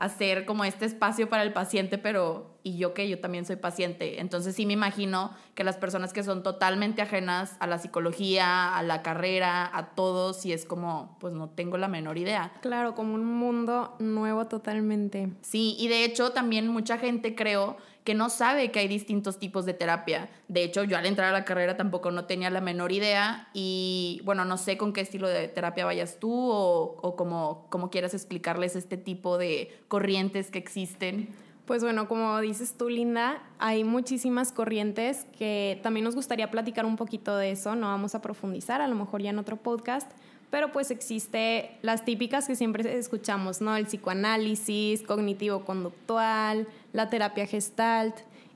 hacer 0.02 0.46
como 0.46 0.64
este 0.64 0.84
espacio 0.84 1.28
para 1.28 1.44
el 1.44 1.52
paciente, 1.52 1.96
pero 1.96 2.58
y 2.64 2.76
yo 2.76 2.92
que 2.92 3.08
yo 3.08 3.20
también 3.20 3.46
soy 3.46 3.54
paciente. 3.54 4.20
Entonces 4.20 4.56
sí 4.56 4.66
me 4.66 4.72
imagino 4.72 5.30
que 5.54 5.62
las 5.62 5.76
personas 5.76 6.12
que 6.12 6.24
son 6.24 6.42
totalmente 6.42 7.02
ajenas 7.02 7.56
a 7.60 7.68
la 7.68 7.78
psicología, 7.78 8.76
a 8.76 8.82
la 8.82 9.02
carrera, 9.02 9.70
a 9.72 9.94
todo, 9.94 10.32
si 10.32 10.52
es 10.52 10.64
como, 10.64 11.16
pues 11.20 11.34
no 11.34 11.50
tengo 11.50 11.78
la 11.78 11.86
menor 11.86 12.18
idea. 12.18 12.52
Claro, 12.62 12.96
como 12.96 13.14
un 13.14 13.24
mundo 13.24 13.94
nuevo 14.00 14.46
totalmente. 14.48 15.32
Sí, 15.40 15.76
y 15.78 15.86
de 15.86 16.04
hecho 16.04 16.30
también 16.30 16.66
mucha 16.66 16.98
gente 16.98 17.36
creo 17.36 17.76
que 18.04 18.14
no 18.14 18.30
sabe 18.30 18.70
que 18.70 18.80
hay 18.80 18.88
distintos 18.88 19.38
tipos 19.38 19.64
de 19.64 19.74
terapia. 19.74 20.28
De 20.48 20.64
hecho, 20.64 20.84
yo 20.84 20.98
al 20.98 21.06
entrar 21.06 21.28
a 21.28 21.32
la 21.32 21.44
carrera 21.44 21.76
tampoco 21.76 22.10
no 22.10 22.24
tenía 22.24 22.50
la 22.50 22.60
menor 22.60 22.92
idea 22.92 23.48
y 23.52 24.20
bueno, 24.24 24.44
no 24.44 24.58
sé 24.58 24.76
con 24.76 24.92
qué 24.92 25.02
estilo 25.02 25.28
de 25.28 25.48
terapia 25.48 25.84
vayas 25.84 26.18
tú 26.18 26.32
o, 26.32 26.96
o 27.00 27.16
como, 27.16 27.66
como 27.70 27.90
quieras 27.90 28.14
explicarles 28.14 28.74
este 28.76 28.96
tipo 28.96 29.38
de 29.38 29.72
corrientes 29.88 30.50
que 30.50 30.58
existen. 30.58 31.28
Pues 31.66 31.84
bueno, 31.84 32.08
como 32.08 32.40
dices 32.40 32.74
tú, 32.76 32.88
Linda, 32.88 33.40
hay 33.60 33.84
muchísimas 33.84 34.50
corrientes 34.50 35.26
que 35.38 35.78
también 35.84 36.02
nos 36.02 36.16
gustaría 36.16 36.50
platicar 36.50 36.84
un 36.84 36.96
poquito 36.96 37.36
de 37.36 37.52
eso, 37.52 37.76
no 37.76 37.86
vamos 37.86 38.16
a 38.16 38.20
profundizar, 38.20 38.80
a 38.80 38.88
lo 38.88 38.96
mejor 38.96 39.22
ya 39.22 39.30
en 39.30 39.38
otro 39.38 39.56
podcast, 39.56 40.10
pero 40.52 40.70
pues 40.70 40.90
existe 40.90 41.70
las 41.80 42.04
típicas 42.04 42.46
que 42.46 42.56
siempre 42.56 42.98
escuchamos, 42.98 43.62
¿no? 43.62 43.74
El 43.74 43.86
psicoanálisis, 43.86 45.02
cognitivo-conductual, 45.02 46.68
la 46.92 47.08
terapia 47.08 47.46
gestalt, 47.46 48.14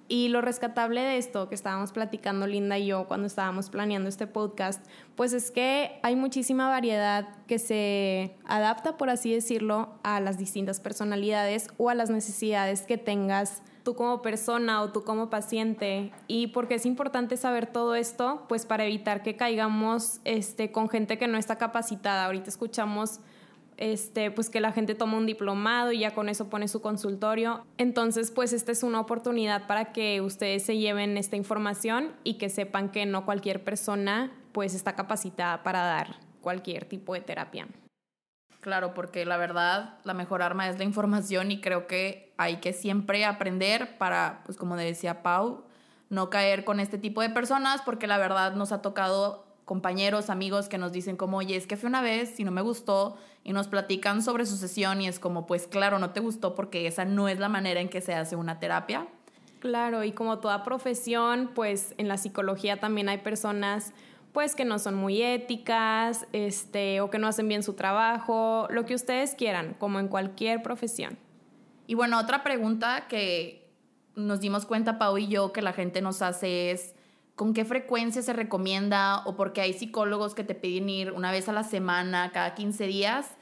y 0.09 0.29
lo 0.29 0.41
rescatable 0.41 1.01
de 1.01 1.19
esto 1.19 1.49
que 1.49 1.55
estábamos 1.55 1.93
platicando 1.93 2.47
Linda 2.47 2.79
y 2.79 2.87
yo 2.87 3.07
cuando 3.09 3.27
estábamos 3.27 3.71
planeando 3.71 4.09
este 4.09 4.27
podcast, 4.27 4.85
pues 5.17 5.33
es 5.33 5.51
que 5.51 5.99
hay 6.03 6.17
muchísima 6.17 6.69
variedad 6.69 7.29
que 7.47 7.59
se 7.59 8.37
adapta, 8.45 8.97
por 8.97 9.11
así 9.11 9.33
decirlo, 9.33 9.95
a 10.03 10.21
las 10.21 10.39
distintas 10.39 10.81
personalidades 10.81 11.69
o 11.79 11.91
a 11.91 11.95
las 11.95 12.11
necesidades 12.11 12.83
que 12.83 12.99
tengas 12.99 13.63
tú 13.83 13.95
como 13.95 14.21
persona 14.21 14.83
o 14.83 14.91
tú 14.91 15.05
como 15.05 15.31
paciente. 15.31 16.13
Y 16.27 16.49
porque 16.49 16.75
es 16.75 16.87
importante 16.87 17.37
saber 17.37 17.67
todo 17.67 17.95
esto, 17.95 18.45
pues 18.49 18.67
para 18.67 18.85
evitar 18.85 19.23
que 19.23 19.37
caigamos 19.37 20.21
este, 20.25 20.73
con 20.73 20.89
gente 20.89 21.19
que 21.19 21.29
no 21.29 21.39
está 21.39 21.57
capacitada. 21.57 22.27
Ahorita 22.27 22.51
escuchamos 22.51 23.21
este, 23.77 24.31
pues 24.31 24.51
que 24.51 24.61
la 24.61 24.73
gente 24.73 24.95
toma 24.95 25.19
un 25.19 25.27
diplomado 25.27 25.93
y 25.93 26.01
ya 26.01 26.15
con 26.15 26.29
eso 26.29 26.49
pone 26.49 26.69
su 26.69 26.81
consultorio. 26.81 27.65
Entonces, 27.79 28.31
pues 28.31 28.53
esta 28.53 28.73
es 28.73 28.83
una 28.83 29.01
oportunidad 29.01 29.67
para 29.67 29.93
que 29.93 30.21
ustedes 30.21 30.65
se 30.65 30.79
lleven 30.79 31.17
esta 31.17 31.37
información 31.37 32.13
y 32.25 32.35
que 32.35 32.49
sepan 32.49 32.91
que 32.91 33.07
no 33.07 33.25
cualquier 33.25 33.65
persona 33.65 34.33
pues 34.53 34.75
está 34.75 34.95
capacitada 34.95 35.63
para 35.63 35.83
dar 35.83 36.17
cualquier 36.41 36.87
tipo 36.87 37.15
de 37.15 37.21
terapia. 37.21 37.69
Claro, 38.61 38.95
porque 38.95 39.25
la 39.25 39.37
verdad 39.37 39.99
la 40.05 40.15
mejor 40.15 40.43
arma 40.43 40.69
es 40.69 40.79
la 40.79 40.85
información 40.85 41.53
y 41.53 41.61
creo 41.61 41.87
que 41.87 42.35
hay 42.37 42.57
que 42.57 42.73
siempre 42.73 43.25
aprender 43.25 43.97
para, 43.99 44.43
pues 44.45 44.57
como 44.57 44.77
decía 44.77 45.23
Pau, 45.23 45.65
no 46.09 46.31
caer 46.31 46.65
con 46.65 46.81
este 46.81 46.99
tipo 46.99 47.21
de 47.21 47.31
personas 47.31 47.83
porque 47.83 48.07
la 48.07 48.19
verdad 48.19 48.55
nos 48.55 48.73
ha 48.73 48.83
tocado 48.83 49.46
compañeros, 49.67 50.31
amigos 50.31 50.69
que 50.71 50.79
nos 50.79 50.93
dicen 50.93 51.17
como, 51.17 51.37
oye, 51.37 51.57
es 51.57 51.67
que 51.67 51.77
fue 51.77 51.89
una 51.89 52.01
vez 52.01 52.41
y 52.41 52.45
no 52.45 52.53
me 52.53 52.63
gustó 52.63 53.19
y 53.45 53.53
nos 53.53 53.69
platican 53.69 54.23
sobre 54.23 54.47
su 54.47 54.57
sesión 54.57 55.03
y 55.03 55.09
es 55.09 55.19
como, 55.19 55.47
pues 55.47 55.67
claro, 55.67 55.99
no 55.99 56.11
te 56.11 56.21
gustó 56.21 56.55
porque 56.55 56.87
esa 56.87 57.05
no 57.05 57.29
es 57.29 57.39
la 57.39 57.51
manera 57.51 57.81
en 57.81 57.91
que 57.91 58.01
se 58.01 58.15
hace 58.15 58.37
una 58.37 58.61
terapia. 58.61 59.07
Claro, 59.59 60.05
y 60.05 60.13
como 60.13 60.39
toda 60.39 60.63
profesión, 60.63 61.51
pues 61.55 61.95
en 61.99 62.07
la 62.09 62.17
psicología 62.17 62.79
también 62.79 63.09
hay 63.09 63.19
personas 63.19 63.93
pues 64.33 64.55
que 64.55 64.67
no 64.67 64.79
son 64.79 64.95
muy 64.95 65.23
éticas, 65.23 66.27
este, 66.33 67.01
o 67.01 67.11
que 67.11 67.19
no 67.19 67.27
hacen 67.27 67.49
bien 67.49 67.63
su 67.63 67.73
trabajo, 67.73 68.69
lo 68.71 68.85
que 68.85 68.95
ustedes 68.95 69.35
quieran, 69.35 69.75
como 69.79 69.99
en 69.99 70.09
cualquier 70.09 70.63
profesión. 70.63 71.19
Y 71.87 71.95
bueno, 71.95 72.21
otra 72.21 72.43
pregunta 72.43 73.07
que 73.09 73.67
nos 74.15 74.41
dimos 74.41 74.67
cuenta, 74.67 74.99
Pau 74.99 75.17
y 75.17 75.29
yo, 75.29 75.53
que 75.53 75.63
la 75.63 75.73
gente 75.73 76.03
nos 76.03 76.21
hace 76.21 76.71
es, 76.71 76.96
¿con 77.37 77.55
qué 77.55 77.65
frecuencia 77.65 78.23
se 78.23 78.33
recomienda? 78.33 79.23
O 79.27 79.37
porque 79.37 79.61
hay 79.61 79.73
psicólogos 79.73 80.35
que 80.35 80.43
te 80.43 80.55
piden 80.55 80.89
ir 80.89 81.13
una 81.13 81.31
vez 81.31 81.49
a 81.49 81.53
la 81.53 81.63
semana, 81.63 82.33
cada 82.33 82.55
15 82.55 82.87
días. 82.87 83.37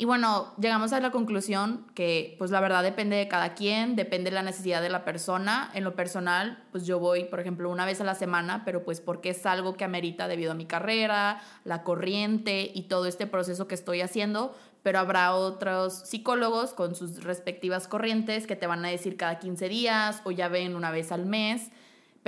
Y 0.00 0.04
bueno, 0.04 0.54
llegamos 0.60 0.92
a 0.92 1.00
la 1.00 1.10
conclusión 1.10 1.84
que 1.94 2.36
pues 2.38 2.52
la 2.52 2.60
verdad 2.60 2.84
depende 2.84 3.16
de 3.16 3.26
cada 3.26 3.54
quien, 3.54 3.96
depende 3.96 4.30
de 4.30 4.36
la 4.36 4.44
necesidad 4.44 4.80
de 4.80 4.90
la 4.90 5.04
persona. 5.04 5.72
En 5.74 5.82
lo 5.82 5.96
personal, 5.96 6.62
pues 6.70 6.86
yo 6.86 7.00
voy, 7.00 7.24
por 7.24 7.40
ejemplo, 7.40 7.68
una 7.68 7.84
vez 7.84 8.00
a 8.00 8.04
la 8.04 8.14
semana, 8.14 8.62
pero 8.64 8.84
pues 8.84 9.00
porque 9.00 9.30
es 9.30 9.44
algo 9.44 9.76
que 9.76 9.82
amerita 9.82 10.28
debido 10.28 10.52
a 10.52 10.54
mi 10.54 10.66
carrera, 10.66 11.40
la 11.64 11.82
corriente 11.82 12.70
y 12.72 12.82
todo 12.82 13.06
este 13.06 13.26
proceso 13.26 13.66
que 13.66 13.74
estoy 13.74 14.00
haciendo. 14.00 14.54
Pero 14.84 15.00
habrá 15.00 15.34
otros 15.34 15.94
psicólogos 15.94 16.74
con 16.74 16.94
sus 16.94 17.24
respectivas 17.24 17.88
corrientes 17.88 18.46
que 18.46 18.54
te 18.54 18.68
van 18.68 18.84
a 18.84 18.88
decir 18.88 19.16
cada 19.16 19.40
15 19.40 19.68
días 19.68 20.20
o 20.22 20.30
ya 20.30 20.46
ven 20.46 20.76
una 20.76 20.92
vez 20.92 21.10
al 21.10 21.26
mes. 21.26 21.72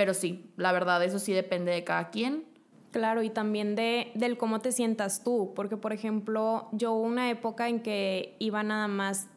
Pero 0.01 0.15
sí, 0.15 0.51
la 0.57 0.71
verdad, 0.71 1.03
eso 1.03 1.19
sí 1.19 1.31
depende 1.31 1.71
de 1.71 1.83
cada 1.83 2.09
quien. 2.09 2.43
Claro, 2.89 3.21
y 3.21 3.29
también 3.29 3.75
de, 3.75 4.11
del 4.15 4.35
cómo 4.35 4.59
te 4.59 4.71
sientas 4.71 5.23
tú, 5.23 5.53
porque 5.55 5.77
por 5.77 5.93
ejemplo, 5.93 6.69
yo 6.71 6.93
hubo 6.93 7.03
una 7.03 7.29
época 7.29 7.69
en 7.69 7.83
que 7.83 8.35
iba 8.39 8.63
nada 8.63 8.87
más 8.87 9.27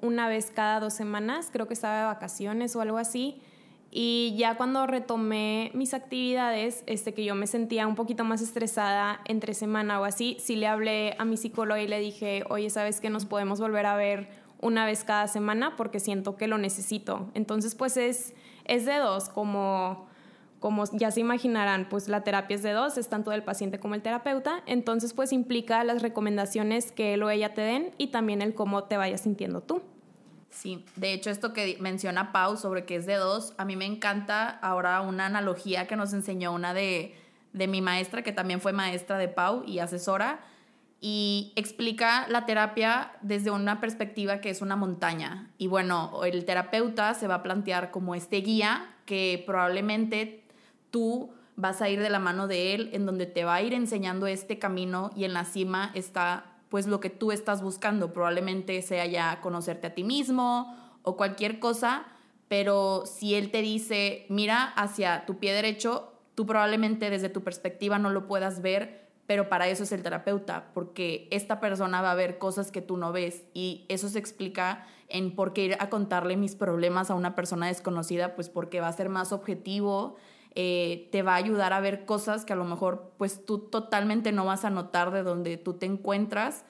una 0.00 0.28
vez 0.28 0.52
cada 0.54 0.78
dos 0.78 0.92
semanas, 0.92 1.48
creo 1.52 1.66
que 1.66 1.74
estaba 1.74 1.98
de 1.98 2.04
vacaciones 2.04 2.76
o 2.76 2.80
algo 2.80 2.98
así, 2.98 3.42
y 3.90 4.36
ya 4.38 4.56
cuando 4.56 4.86
retomé 4.86 5.72
mis 5.74 5.92
actividades, 5.92 6.84
este, 6.86 7.14
que 7.14 7.24
yo 7.24 7.34
me 7.34 7.48
sentía 7.48 7.88
un 7.88 7.96
poquito 7.96 8.22
más 8.22 8.42
estresada 8.42 9.22
entre 9.24 9.54
semana 9.54 10.00
o 10.00 10.04
así, 10.04 10.36
sí 10.38 10.54
le 10.54 10.68
hablé 10.68 11.16
a 11.18 11.24
mi 11.24 11.36
psicólogo 11.36 11.80
y 11.80 11.88
le 11.88 11.98
dije, 11.98 12.44
oye, 12.48 12.70
¿sabes 12.70 13.00
que 13.00 13.10
nos 13.10 13.26
podemos 13.26 13.58
volver 13.58 13.86
a 13.86 13.96
ver 13.96 14.28
una 14.60 14.86
vez 14.86 15.02
cada 15.02 15.26
semana? 15.26 15.74
Porque 15.74 15.98
siento 15.98 16.36
que 16.36 16.46
lo 16.46 16.58
necesito. 16.58 17.28
Entonces, 17.34 17.74
pues 17.74 17.96
es, 17.96 18.34
es 18.66 18.84
de 18.84 18.98
dos, 18.98 19.28
como 19.28 20.11
como 20.62 20.84
ya 20.92 21.10
se 21.10 21.20
imaginarán, 21.20 21.88
pues 21.90 22.08
la 22.08 22.22
terapia 22.22 22.54
es 22.54 22.62
de 22.62 22.70
dos, 22.70 22.96
es 22.96 23.08
tanto 23.08 23.32
del 23.32 23.42
paciente 23.42 23.80
como 23.80 23.96
el 23.96 24.00
terapeuta, 24.00 24.62
entonces 24.66 25.12
pues 25.12 25.32
implica 25.32 25.82
las 25.82 26.00
recomendaciones 26.00 26.92
que 26.92 27.14
él 27.14 27.22
o 27.24 27.30
ella 27.30 27.52
te 27.52 27.62
den 27.62 27.90
y 27.98 28.06
también 28.06 28.40
el 28.40 28.54
cómo 28.54 28.84
te 28.84 28.96
vayas 28.96 29.22
sintiendo 29.22 29.60
tú. 29.60 29.82
Sí, 30.50 30.84
de 30.94 31.14
hecho 31.14 31.30
esto 31.30 31.52
que 31.52 31.76
menciona 31.80 32.30
Pau 32.30 32.56
sobre 32.56 32.84
que 32.84 32.94
es 32.94 33.06
de 33.06 33.16
dos, 33.16 33.54
a 33.58 33.64
mí 33.64 33.74
me 33.74 33.86
encanta 33.86 34.48
ahora 34.48 35.00
una 35.00 35.26
analogía 35.26 35.88
que 35.88 35.96
nos 35.96 36.12
enseñó 36.12 36.52
una 36.52 36.74
de, 36.74 37.16
de 37.52 37.66
mi 37.66 37.80
maestra, 37.80 38.22
que 38.22 38.32
también 38.32 38.60
fue 38.60 38.72
maestra 38.72 39.18
de 39.18 39.26
Pau 39.26 39.64
y 39.66 39.80
asesora, 39.80 40.42
y 41.00 41.52
explica 41.56 42.28
la 42.28 42.46
terapia 42.46 43.10
desde 43.22 43.50
una 43.50 43.80
perspectiva 43.80 44.40
que 44.40 44.50
es 44.50 44.62
una 44.62 44.76
montaña. 44.76 45.50
Y 45.58 45.66
bueno, 45.66 46.22
el 46.24 46.44
terapeuta 46.44 47.14
se 47.14 47.26
va 47.26 47.36
a 47.36 47.42
plantear 47.42 47.90
como 47.90 48.14
este 48.14 48.36
guía 48.36 48.88
que 49.04 49.42
probablemente 49.44 50.41
tú 50.92 51.30
vas 51.56 51.82
a 51.82 51.88
ir 51.88 52.00
de 52.00 52.10
la 52.10 52.20
mano 52.20 52.46
de 52.46 52.74
Él, 52.74 52.90
en 52.92 53.04
donde 53.04 53.26
te 53.26 53.44
va 53.44 53.56
a 53.56 53.62
ir 53.62 53.74
enseñando 53.74 54.28
este 54.28 54.60
camino 54.60 55.10
y 55.16 55.24
en 55.24 55.34
la 55.34 55.44
cima 55.44 55.90
está 55.94 56.46
pues 56.68 56.86
lo 56.86 57.00
que 57.00 57.10
tú 57.10 57.32
estás 57.32 57.62
buscando. 57.62 58.12
Probablemente 58.12 58.80
sea 58.82 59.04
ya 59.06 59.40
conocerte 59.40 59.88
a 59.88 59.94
ti 59.94 60.04
mismo 60.04 60.74
o 61.02 61.16
cualquier 61.16 61.58
cosa, 61.58 62.04
pero 62.48 63.04
si 63.04 63.34
Él 63.34 63.50
te 63.50 63.60
dice, 63.60 64.24
mira 64.28 64.64
hacia 64.64 65.26
tu 65.26 65.38
pie 65.38 65.52
derecho, 65.52 66.12
tú 66.34 66.46
probablemente 66.46 67.10
desde 67.10 67.28
tu 67.28 67.42
perspectiva 67.42 67.98
no 67.98 68.10
lo 68.10 68.26
puedas 68.26 68.62
ver, 68.62 69.10
pero 69.26 69.48
para 69.48 69.68
eso 69.68 69.82
es 69.82 69.92
el 69.92 70.02
terapeuta, 70.02 70.70
porque 70.74 71.28
esta 71.30 71.60
persona 71.60 72.02
va 72.02 72.12
a 72.12 72.16
ver 72.16 72.38
cosas 72.38 72.70
que 72.70 72.82
tú 72.82 72.96
no 72.96 73.12
ves 73.12 73.44
y 73.54 73.84
eso 73.88 74.08
se 74.08 74.18
explica 74.18 74.86
en 75.08 75.34
por 75.34 75.52
qué 75.52 75.64
ir 75.64 75.76
a 75.78 75.90
contarle 75.90 76.36
mis 76.36 76.56
problemas 76.56 77.10
a 77.10 77.14
una 77.14 77.34
persona 77.34 77.66
desconocida, 77.66 78.34
pues 78.34 78.48
porque 78.48 78.80
va 78.80 78.88
a 78.88 78.92
ser 78.92 79.10
más 79.10 79.32
objetivo, 79.32 80.16
eh, 80.54 81.08
te 81.12 81.22
va 81.22 81.34
a 81.34 81.36
ayudar 81.36 81.72
a 81.72 81.80
ver 81.80 82.04
cosas 82.04 82.44
que 82.44 82.52
a 82.52 82.56
lo 82.56 82.64
mejor 82.64 83.12
pues 83.16 83.44
tú 83.44 83.58
totalmente 83.58 84.32
no 84.32 84.44
vas 84.44 84.64
a 84.64 84.70
notar 84.70 85.10
de 85.10 85.22
donde 85.22 85.56
tú 85.56 85.74
te 85.74 85.86
encuentras. 85.86 86.64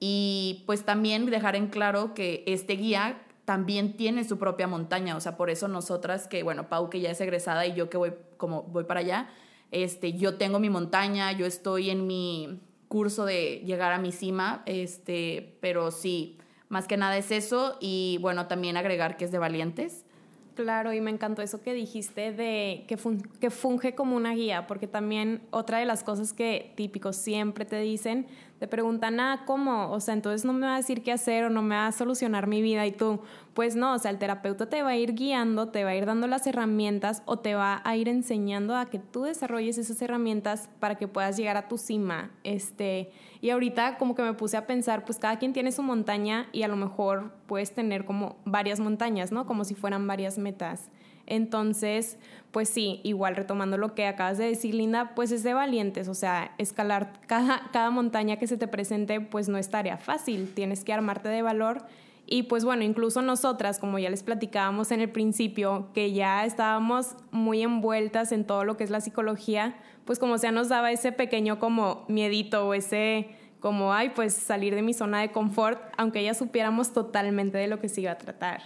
Y 0.00 0.64
pues 0.66 0.84
también 0.84 1.26
dejar 1.26 1.54
en 1.54 1.68
claro 1.68 2.14
que 2.14 2.42
este 2.46 2.74
guía 2.74 3.22
también 3.44 3.96
tiene 3.96 4.24
su 4.24 4.38
propia 4.38 4.66
montaña, 4.66 5.16
o 5.16 5.20
sea, 5.20 5.36
por 5.36 5.50
eso 5.50 5.68
nosotras 5.68 6.28
que, 6.28 6.42
bueno, 6.42 6.68
Pau 6.68 6.90
que 6.90 7.00
ya 7.00 7.10
es 7.10 7.20
egresada 7.20 7.66
y 7.66 7.74
yo 7.74 7.90
que 7.90 7.96
voy 7.96 8.14
como 8.36 8.62
voy 8.62 8.84
para 8.84 9.00
allá, 9.00 9.28
este, 9.70 10.12
yo 10.12 10.36
tengo 10.36 10.58
mi 10.58 10.70
montaña, 10.70 11.32
yo 11.32 11.46
estoy 11.46 11.90
en 11.90 12.06
mi 12.06 12.60
curso 12.88 13.24
de 13.24 13.62
llegar 13.64 13.92
a 13.92 13.98
mi 13.98 14.12
cima, 14.12 14.62
este, 14.66 15.56
pero 15.60 15.90
sí, 15.90 16.38
más 16.68 16.86
que 16.86 16.96
nada 16.96 17.16
es 17.16 17.30
eso. 17.30 17.78
Y 17.80 18.18
bueno, 18.20 18.48
también 18.48 18.76
agregar 18.76 19.16
que 19.16 19.24
es 19.24 19.32
de 19.32 19.38
valientes. 19.38 20.04
Claro, 20.54 20.92
y 20.92 21.00
me 21.00 21.10
encantó 21.10 21.40
eso 21.40 21.62
que 21.62 21.72
dijiste 21.72 22.32
de 22.32 22.84
que, 22.86 22.98
que 23.40 23.50
funge 23.50 23.94
como 23.94 24.16
una 24.16 24.34
guía, 24.34 24.66
porque 24.66 24.86
también 24.86 25.40
otra 25.50 25.78
de 25.78 25.86
las 25.86 26.04
cosas 26.04 26.32
que 26.32 26.72
típicos 26.76 27.16
siempre 27.16 27.64
te 27.64 27.80
dicen 27.80 28.26
te 28.62 28.68
preguntan, 28.68 29.18
ah, 29.18 29.42
¿cómo? 29.44 29.90
O 29.90 29.98
sea, 29.98 30.14
entonces 30.14 30.44
no 30.44 30.52
me 30.52 30.68
va 30.68 30.74
a 30.74 30.76
decir 30.76 31.02
qué 31.02 31.10
hacer 31.10 31.42
o 31.46 31.50
no 31.50 31.62
me 31.62 31.74
va 31.74 31.88
a 31.88 31.90
solucionar 31.90 32.46
mi 32.46 32.62
vida 32.62 32.86
y 32.86 32.92
tú, 32.92 33.18
pues 33.54 33.74
no, 33.74 33.92
o 33.92 33.98
sea, 33.98 34.12
el 34.12 34.18
terapeuta 34.18 34.66
te 34.66 34.84
va 34.84 34.90
a 34.90 34.96
ir 34.96 35.14
guiando, 35.14 35.70
te 35.70 35.82
va 35.82 35.90
a 35.90 35.96
ir 35.96 36.06
dando 36.06 36.28
las 36.28 36.46
herramientas 36.46 37.24
o 37.24 37.40
te 37.40 37.56
va 37.56 37.82
a 37.84 37.96
ir 37.96 38.08
enseñando 38.08 38.76
a 38.76 38.88
que 38.88 39.00
tú 39.00 39.24
desarrolles 39.24 39.78
esas 39.78 40.00
herramientas 40.00 40.70
para 40.78 40.94
que 40.94 41.08
puedas 41.08 41.36
llegar 41.36 41.56
a 41.56 41.66
tu 41.66 41.76
cima. 41.76 42.30
Este, 42.44 43.10
y 43.40 43.50
ahorita 43.50 43.98
como 43.98 44.14
que 44.14 44.22
me 44.22 44.34
puse 44.34 44.56
a 44.56 44.64
pensar, 44.64 45.04
pues 45.04 45.18
cada 45.18 45.40
quien 45.40 45.52
tiene 45.52 45.72
su 45.72 45.82
montaña 45.82 46.46
y 46.52 46.62
a 46.62 46.68
lo 46.68 46.76
mejor 46.76 47.32
puedes 47.52 47.74
tener 47.74 48.06
como 48.06 48.36
varias 48.46 48.80
montañas, 48.80 49.30
¿no? 49.30 49.44
Como 49.44 49.64
si 49.64 49.74
fueran 49.74 50.06
varias 50.06 50.38
metas. 50.38 50.88
Entonces, 51.26 52.16
pues 52.50 52.70
sí, 52.70 53.02
igual 53.02 53.36
retomando 53.36 53.76
lo 53.76 53.94
que 53.94 54.06
acabas 54.06 54.38
de 54.38 54.46
decir, 54.46 54.74
Linda, 54.74 55.14
pues 55.14 55.32
es 55.32 55.42
de 55.42 55.52
valientes, 55.52 56.08
o 56.08 56.14
sea, 56.14 56.54
escalar 56.56 57.12
cada, 57.26 57.68
cada 57.70 57.90
montaña 57.90 58.38
que 58.38 58.46
se 58.46 58.56
te 58.56 58.68
presente, 58.68 59.20
pues 59.20 59.50
no 59.50 59.58
es 59.58 59.68
tarea 59.68 59.98
fácil, 59.98 60.50
tienes 60.54 60.82
que 60.82 60.94
armarte 60.94 61.28
de 61.28 61.42
valor. 61.42 61.84
Y 62.26 62.44
pues 62.44 62.64
bueno, 62.64 62.84
incluso 62.84 63.20
nosotras, 63.20 63.78
como 63.78 63.98
ya 63.98 64.08
les 64.08 64.22
platicábamos 64.22 64.90
en 64.90 65.02
el 65.02 65.10
principio, 65.10 65.88
que 65.92 66.14
ya 66.14 66.46
estábamos 66.46 67.16
muy 67.32 67.60
envueltas 67.60 68.32
en 68.32 68.46
todo 68.46 68.64
lo 68.64 68.78
que 68.78 68.84
es 68.84 68.90
la 68.90 69.02
psicología, 69.02 69.76
pues 70.06 70.18
como 70.18 70.38
sea 70.38 70.52
nos 70.52 70.70
daba 70.70 70.90
ese 70.90 71.12
pequeño 71.12 71.58
como 71.58 72.06
miedito 72.08 72.66
o 72.66 72.72
ese 72.72 73.28
como, 73.62 73.94
ay, 73.94 74.10
pues 74.10 74.34
salir 74.34 74.74
de 74.74 74.82
mi 74.82 74.92
zona 74.92 75.20
de 75.20 75.30
confort, 75.30 75.80
aunque 75.96 76.22
ya 76.22 76.34
supiéramos 76.34 76.92
totalmente 76.92 77.56
de 77.56 77.68
lo 77.68 77.78
que 77.78 77.88
se 77.88 78.00
iba 78.00 78.10
a 78.10 78.18
tratar. 78.18 78.60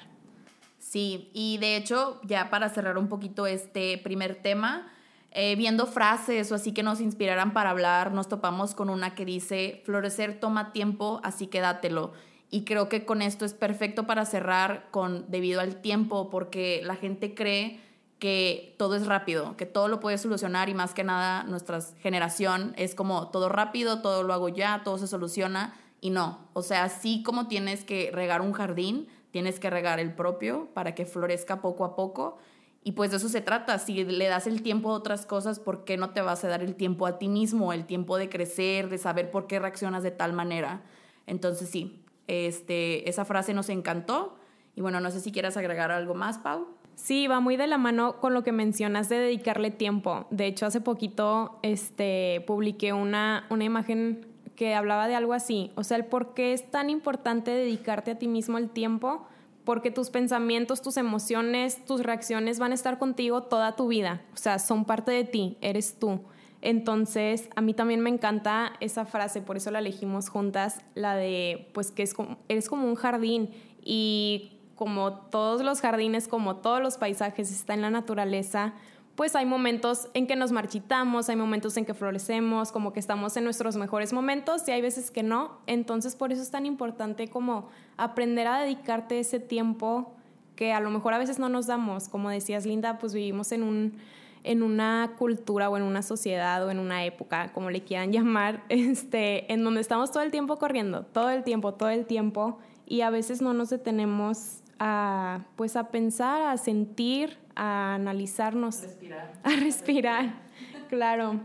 Sí, 0.78 1.30
y 1.34 1.58
de 1.58 1.76
hecho, 1.76 2.18
ya 2.24 2.48
para 2.48 2.70
cerrar 2.70 2.96
un 2.96 3.08
poquito 3.08 3.46
este 3.46 3.98
primer 3.98 4.36
tema, 4.36 4.90
eh, 5.32 5.54
viendo 5.54 5.86
frases 5.86 6.50
o 6.50 6.54
así 6.54 6.72
que 6.72 6.82
nos 6.82 7.02
inspiraran 7.02 7.52
para 7.52 7.70
hablar, 7.70 8.12
nos 8.12 8.26
topamos 8.26 8.74
con 8.74 8.88
una 8.88 9.14
que 9.14 9.26
dice, 9.26 9.82
florecer 9.84 10.40
toma 10.40 10.72
tiempo, 10.72 11.20
así 11.22 11.46
que 11.46 11.60
dátelo. 11.60 12.12
Y 12.50 12.64
creo 12.64 12.88
que 12.88 13.04
con 13.04 13.20
esto 13.20 13.44
es 13.44 13.52
perfecto 13.52 14.06
para 14.06 14.24
cerrar 14.24 14.88
con 14.90 15.30
debido 15.30 15.60
al 15.60 15.76
tiempo, 15.82 16.30
porque 16.30 16.80
la 16.84 16.96
gente 16.96 17.34
cree 17.34 17.80
que 18.18 18.74
todo 18.78 18.94
es 18.94 19.06
rápido, 19.06 19.56
que 19.56 19.66
todo 19.66 19.88
lo 19.88 20.00
puede 20.00 20.18
solucionar 20.18 20.68
y 20.68 20.74
más 20.74 20.94
que 20.94 21.04
nada 21.04 21.42
nuestra 21.44 21.80
generación 22.00 22.72
es 22.76 22.94
como 22.94 23.28
todo 23.28 23.48
rápido, 23.48 24.00
todo 24.00 24.22
lo 24.22 24.32
hago 24.32 24.48
ya, 24.48 24.82
todo 24.84 24.98
se 24.98 25.06
soluciona 25.06 25.74
y 26.00 26.10
no. 26.10 26.48
O 26.54 26.62
sea, 26.62 26.84
así 26.84 27.22
como 27.22 27.46
tienes 27.48 27.84
que 27.84 28.10
regar 28.12 28.40
un 28.40 28.52
jardín, 28.52 29.08
tienes 29.30 29.60
que 29.60 29.68
regar 29.68 30.00
el 30.00 30.14
propio 30.14 30.68
para 30.72 30.94
que 30.94 31.04
florezca 31.04 31.60
poco 31.60 31.84
a 31.84 31.94
poco. 31.94 32.38
Y 32.82 32.92
pues 32.92 33.10
de 33.10 33.16
eso 33.16 33.28
se 33.28 33.40
trata. 33.40 33.78
Si 33.78 34.04
le 34.04 34.26
das 34.28 34.46
el 34.46 34.62
tiempo 34.62 34.90
a 34.90 34.94
otras 34.94 35.26
cosas, 35.26 35.58
¿por 35.58 35.84
qué 35.84 35.96
no 35.96 36.10
te 36.10 36.22
vas 36.22 36.44
a 36.44 36.48
dar 36.48 36.62
el 36.62 36.76
tiempo 36.76 37.06
a 37.06 37.18
ti 37.18 37.28
mismo? 37.28 37.72
El 37.72 37.84
tiempo 37.84 38.16
de 38.16 38.28
crecer, 38.28 38.88
de 38.88 38.96
saber 38.96 39.30
por 39.30 39.46
qué 39.46 39.58
reaccionas 39.58 40.02
de 40.02 40.12
tal 40.12 40.32
manera. 40.32 40.82
Entonces 41.26 41.68
sí, 41.68 42.02
este, 42.28 43.08
esa 43.10 43.24
frase 43.24 43.52
nos 43.54 43.68
encantó. 43.68 44.36
Y 44.76 44.82
bueno, 44.82 45.00
no 45.00 45.10
sé 45.10 45.20
si 45.20 45.32
quieras 45.32 45.56
agregar 45.56 45.90
algo 45.90 46.14
más, 46.14 46.38
Pau. 46.38 46.68
Sí, 46.96 47.26
va 47.26 47.40
muy 47.40 47.56
de 47.56 47.66
la 47.66 47.78
mano 47.78 48.20
con 48.20 48.34
lo 48.34 48.42
que 48.42 48.52
mencionas 48.52 49.08
de 49.08 49.18
dedicarle 49.18 49.70
tiempo. 49.70 50.26
De 50.30 50.46
hecho, 50.46 50.66
hace 50.66 50.80
poquito 50.80 51.58
este, 51.62 52.42
publiqué 52.46 52.94
una, 52.94 53.46
una 53.50 53.64
imagen 53.64 54.26
que 54.56 54.74
hablaba 54.74 55.06
de 55.06 55.14
algo 55.14 55.34
así. 55.34 55.70
O 55.76 55.84
sea, 55.84 55.98
el 55.98 56.06
por 56.06 56.32
qué 56.32 56.54
es 56.54 56.70
tan 56.70 56.88
importante 56.88 57.50
dedicarte 57.50 58.12
a 58.12 58.18
ti 58.18 58.26
mismo 58.26 58.56
el 58.56 58.70
tiempo, 58.70 59.26
porque 59.64 59.90
tus 59.90 60.08
pensamientos, 60.08 60.80
tus 60.80 60.96
emociones, 60.96 61.84
tus 61.84 62.02
reacciones 62.02 62.58
van 62.58 62.72
a 62.72 62.74
estar 62.74 62.98
contigo 62.98 63.42
toda 63.42 63.76
tu 63.76 63.88
vida. 63.88 64.22
O 64.32 64.38
sea, 64.38 64.58
son 64.58 64.86
parte 64.86 65.12
de 65.12 65.24
ti, 65.24 65.58
eres 65.60 65.98
tú. 65.98 66.22
Entonces, 66.62 67.50
a 67.54 67.60
mí 67.60 67.74
también 67.74 68.00
me 68.00 68.08
encanta 68.08 68.72
esa 68.80 69.04
frase, 69.04 69.42
por 69.42 69.58
eso 69.58 69.70
la 69.70 69.80
elegimos 69.80 70.30
juntas, 70.30 70.80
la 70.94 71.14
de, 71.14 71.68
pues 71.74 71.90
que 71.90 72.02
es 72.02 72.14
como, 72.14 72.38
eres 72.48 72.68
como 72.68 72.88
un 72.88 72.94
jardín 72.94 73.50
y 73.84 74.55
como 74.76 75.12
todos 75.12 75.62
los 75.62 75.80
jardines, 75.80 76.28
como 76.28 76.56
todos 76.56 76.80
los 76.80 76.98
paisajes, 76.98 77.50
está 77.50 77.74
en 77.74 77.82
la 77.82 77.90
naturaleza, 77.90 78.74
pues 79.16 79.34
hay 79.34 79.46
momentos 79.46 80.08
en 80.12 80.26
que 80.26 80.36
nos 80.36 80.52
marchitamos, 80.52 81.28
hay 81.30 81.36
momentos 81.36 81.76
en 81.78 81.86
que 81.86 81.94
florecemos, 81.94 82.70
como 82.70 82.92
que 82.92 83.00
estamos 83.00 83.36
en 83.38 83.44
nuestros 83.44 83.76
mejores 83.76 84.12
momentos 84.12 84.68
y 84.68 84.72
hay 84.72 84.82
veces 84.82 85.10
que 85.10 85.22
no. 85.22 85.58
Entonces 85.66 86.14
por 86.14 86.32
eso 86.32 86.42
es 86.42 86.50
tan 86.50 86.66
importante 86.66 87.28
como 87.28 87.70
aprender 87.96 88.46
a 88.46 88.60
dedicarte 88.60 89.18
ese 89.18 89.40
tiempo 89.40 90.12
que 90.54 90.72
a 90.74 90.80
lo 90.80 90.90
mejor 90.90 91.14
a 91.14 91.18
veces 91.18 91.38
no 91.38 91.48
nos 91.48 91.66
damos. 91.66 92.08
Como 92.08 92.28
decías, 92.28 92.66
Linda, 92.66 92.98
pues 92.98 93.14
vivimos 93.14 93.52
en 93.52 93.62
un 93.62 93.98
en 94.46 94.62
una 94.62 95.14
cultura 95.18 95.68
o 95.68 95.76
en 95.76 95.82
una 95.82 96.02
sociedad 96.02 96.64
o 96.64 96.70
en 96.70 96.78
una 96.78 97.04
época, 97.04 97.52
como 97.52 97.68
le 97.70 97.82
quieran 97.82 98.12
llamar, 98.12 98.62
este, 98.68 99.52
en 99.52 99.64
donde 99.64 99.80
estamos 99.80 100.12
todo 100.12 100.22
el 100.22 100.30
tiempo 100.30 100.56
corriendo, 100.56 101.02
todo 101.04 101.30
el 101.30 101.42
tiempo, 101.42 101.74
todo 101.74 101.88
el 101.88 102.06
tiempo, 102.06 102.58
y 102.86 103.00
a 103.00 103.10
veces 103.10 103.42
no 103.42 103.52
nos 103.54 103.70
detenemos 103.70 104.62
a, 104.78 105.44
pues 105.56 105.76
a 105.76 105.90
pensar, 105.90 106.42
a 106.42 106.56
sentir, 106.56 107.38
a 107.54 107.94
analizarnos. 107.94 108.82
Respirar. 108.82 109.32
A 109.42 109.50
respirar, 109.50 110.34
claro. 110.88 111.40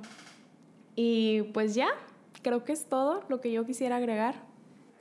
Y 0.95 1.43
pues 1.53 1.75
ya, 1.75 1.89
creo 2.41 2.63
que 2.63 2.73
es 2.73 2.85
todo 2.85 3.23
lo 3.29 3.41
que 3.41 3.51
yo 3.51 3.65
quisiera 3.65 3.97
agregar. 3.97 4.35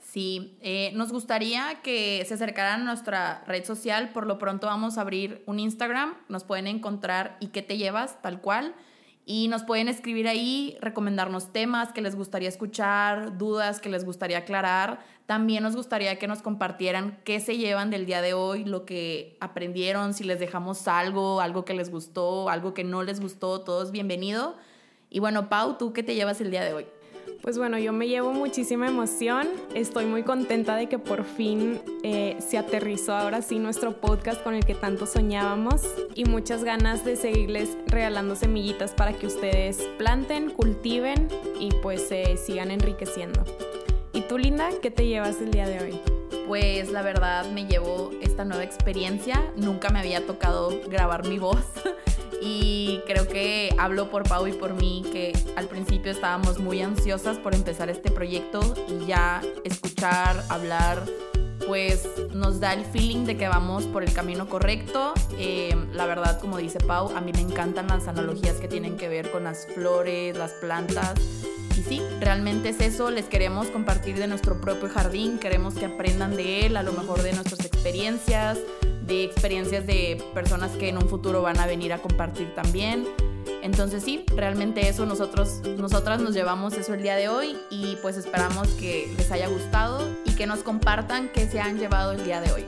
Sí, 0.01 0.57
eh, 0.61 0.91
nos 0.95 1.13
gustaría 1.13 1.81
que 1.83 2.25
se 2.27 2.35
acercaran 2.35 2.81
a 2.81 2.85
nuestra 2.85 3.45
red 3.47 3.65
social. 3.65 4.11
Por 4.11 4.27
lo 4.27 4.39
pronto 4.39 4.67
vamos 4.67 4.99
a 4.99 5.03
abrir 5.03 5.43
un 5.47 5.61
Instagram. 5.61 6.17
Nos 6.29 6.43
pueden 6.43 6.67
encontrar 6.67 7.37
y 7.39 7.49
qué 7.49 7.63
te 7.63 7.77
llevas, 7.77 8.21
tal 8.21 8.41
cual. 8.41 8.75
Y 9.33 9.47
nos 9.47 9.63
pueden 9.63 9.87
escribir 9.87 10.27
ahí, 10.27 10.77
recomendarnos 10.81 11.53
temas 11.53 11.93
que 11.93 12.03
les 12.03 12.17
gustaría 12.17 12.49
escuchar, 12.49 13.39
dudas 13.39 13.81
que 13.81 13.89
les 13.89 14.05
gustaría 14.05 14.39
aclarar. 14.39 14.99
También 15.27 15.63
nos 15.63 15.77
gustaría 15.77 16.19
que 16.19 16.27
nos 16.27 16.43
compartieran 16.43 17.17
qué 17.23 17.39
se 17.39 17.57
llevan 17.57 17.91
del 17.91 18.07
día 18.07 18.23
de 18.23 18.35
hoy, 18.35 18.65
lo 18.65 18.85
que 18.85 19.37
aprendieron, 19.39 20.15
si 20.15 20.25
les 20.25 20.41
dejamos 20.41 20.89
algo, 20.89 21.41
algo 21.41 21.65
que 21.65 21.75
les 21.75 21.93
gustó, 21.93 22.49
algo 22.49 22.75
que 22.75 22.83
no 22.83 23.05
les 23.05 23.21
gustó, 23.21 23.61
todo 23.61 23.85
es 23.85 23.93
bienvenido. 23.93 24.57
Y 25.11 25.21
bueno, 25.21 25.49
Pau, 25.49 25.79
¿tú 25.79 25.93
qué 25.93 26.03
te 26.03 26.17
llevas 26.17 26.41
el 26.41 26.51
día 26.51 26.65
de 26.65 26.73
hoy? 26.73 26.87
Pues 27.43 27.57
bueno, 27.57 27.79
yo 27.79 27.93
me 27.93 28.07
llevo 28.07 28.33
muchísima 28.33 28.87
emoción. 28.87 29.49
Estoy 29.75 30.05
muy 30.05 30.23
contenta 30.23 30.77
de 30.77 30.89
que 30.89 30.99
por 30.99 31.25
fin 31.25 31.81
eh, 32.03 32.37
se 32.39 32.59
aterrizó 32.59 33.15
ahora 33.15 33.41
sí 33.41 33.59
nuestro 33.59 34.01
podcast 34.01 34.43
con 34.43 34.55
el 34.55 34.65
que 34.65 34.75
tanto 34.75 35.07
soñábamos 35.07 35.83
y 36.15 36.27
muchas 36.27 36.65
ganas 36.65 37.05
de 37.05 37.17
seguirles 37.17 37.79
regalando 37.87 38.37
semillitas 38.37 38.93
para 38.93 39.15
que 39.15 39.27
ustedes 39.27 39.79
planten, 39.97 40.51
cultiven 40.51 41.29
y 41.59 41.71
pues 41.83 42.07
se 42.09 42.37
sigan 42.37 42.71
enriqueciendo. 42.71 43.43
¿Y 44.13 44.23
tú, 44.23 44.37
Linda, 44.37 44.69
qué 44.83 44.91
te 44.91 45.07
llevas 45.07 45.41
el 45.41 45.51
día 45.51 45.67
de 45.67 45.81
hoy? 45.81 46.01
Pues 46.47 46.91
la 46.91 47.03
verdad 47.03 47.51
me 47.53 47.67
llevo 47.67 48.11
esta 48.21 48.45
nueva 48.45 48.65
experiencia. 48.65 49.41
Nunca 49.57 49.89
me 49.91 50.01
había 50.01 50.27
tocado 50.27 50.79
grabar 50.89 51.27
mi 51.27 51.39
voz. 51.39 51.65
Y 52.41 53.01
creo 53.07 53.29
que 53.29 53.75
hablo 53.79 54.11
por 54.11 54.29
Pau 54.29 54.47
y 54.47 54.53
por 54.53 54.75
mí 54.75 55.05
que 55.13 55.33
al 55.57 55.67
principio 55.67 56.11
estábamos 56.11 56.59
muy 56.59 56.81
ansiosas 56.81 57.39
por 57.39 57.55
empezar 57.55 57.91
este 57.91 58.11
proyecto 58.11 58.61
y 58.89 59.07
ya 59.07 59.43
escuchar, 59.65 60.43
hablar, 60.49 61.05
pues 61.67 62.09
nos 62.33 62.59
da 62.59 62.73
el 62.73 62.85
feeling 62.85 63.27
de 63.27 63.37
que 63.37 63.47
vamos 63.47 63.85
por 63.85 64.03
el 64.03 64.13
camino 64.13 64.49
correcto. 64.49 65.13
Eh, 65.39 65.77
la 65.93 66.07
verdad, 66.07 66.41
como 66.41 66.57
dice 66.57 66.81
Pau, 66.81 67.15
a 67.15 67.21
mí 67.21 67.33
me 67.33 67.41
encantan 67.41 67.89
las 67.89 68.09
analogías 68.09 68.57
que 68.57 68.69
tienen 68.69 68.97
que 68.97 69.09
ver 69.09 69.31
con 69.31 69.45
las 69.45 69.67
flores, 69.75 70.37
las 70.37 70.53
plantas. 70.55 71.15
Y 71.79 71.83
sí, 71.83 72.03
realmente 72.21 72.71
es 72.71 72.81
eso, 72.81 73.11
les 73.11 73.27
queremos 73.27 73.69
compartir 73.69 74.19
de 74.19 74.27
nuestro 74.27 74.61
propio 74.61 74.89
jardín, 74.89 75.39
queremos 75.39 75.75
que 75.75 75.87
aprendan 75.87 76.37
de 76.37 76.67
él, 76.67 76.77
a 76.77 76.83
lo 76.83 76.93
mejor 76.93 77.23
de 77.23 77.33
nuestras 77.33 77.61
experiencias, 77.61 78.59
de 79.11 79.25
experiencias 79.25 79.87
de 79.87 80.23
personas 80.33 80.71
que 80.77 80.89
en 80.89 80.97
un 80.97 81.09
futuro 81.09 81.43
van 81.43 81.59
a 81.59 81.67
venir 81.67 81.93
a 81.93 81.99
compartir 81.99 82.55
también. 82.55 83.05
Entonces 83.61 84.05
sí, 84.05 84.25
realmente 84.37 84.89
eso 84.89 85.05
nosotros, 85.05 85.61
nosotras 85.79 86.21
nos 86.21 86.33
llevamos 86.33 86.75
eso 86.75 86.95
el 86.95 87.03
día 87.03 87.17
de 87.17 87.29
hoy 87.29 87.57
y 87.71 87.97
pues 88.03 88.17
esperamos 88.17 88.69
que 88.69 89.13
les 89.19 89.31
haya 89.33 89.49
gustado 89.49 90.09
y 90.25 90.35
que 90.35 90.47
nos 90.47 90.61
compartan 90.61 91.29
qué 91.35 91.49
se 91.49 91.61
han 91.61 91.79
llevado 91.79 92.13
el 92.13 92.25
día 92.25 92.41
de 92.41 92.53
hoy. 92.53 92.67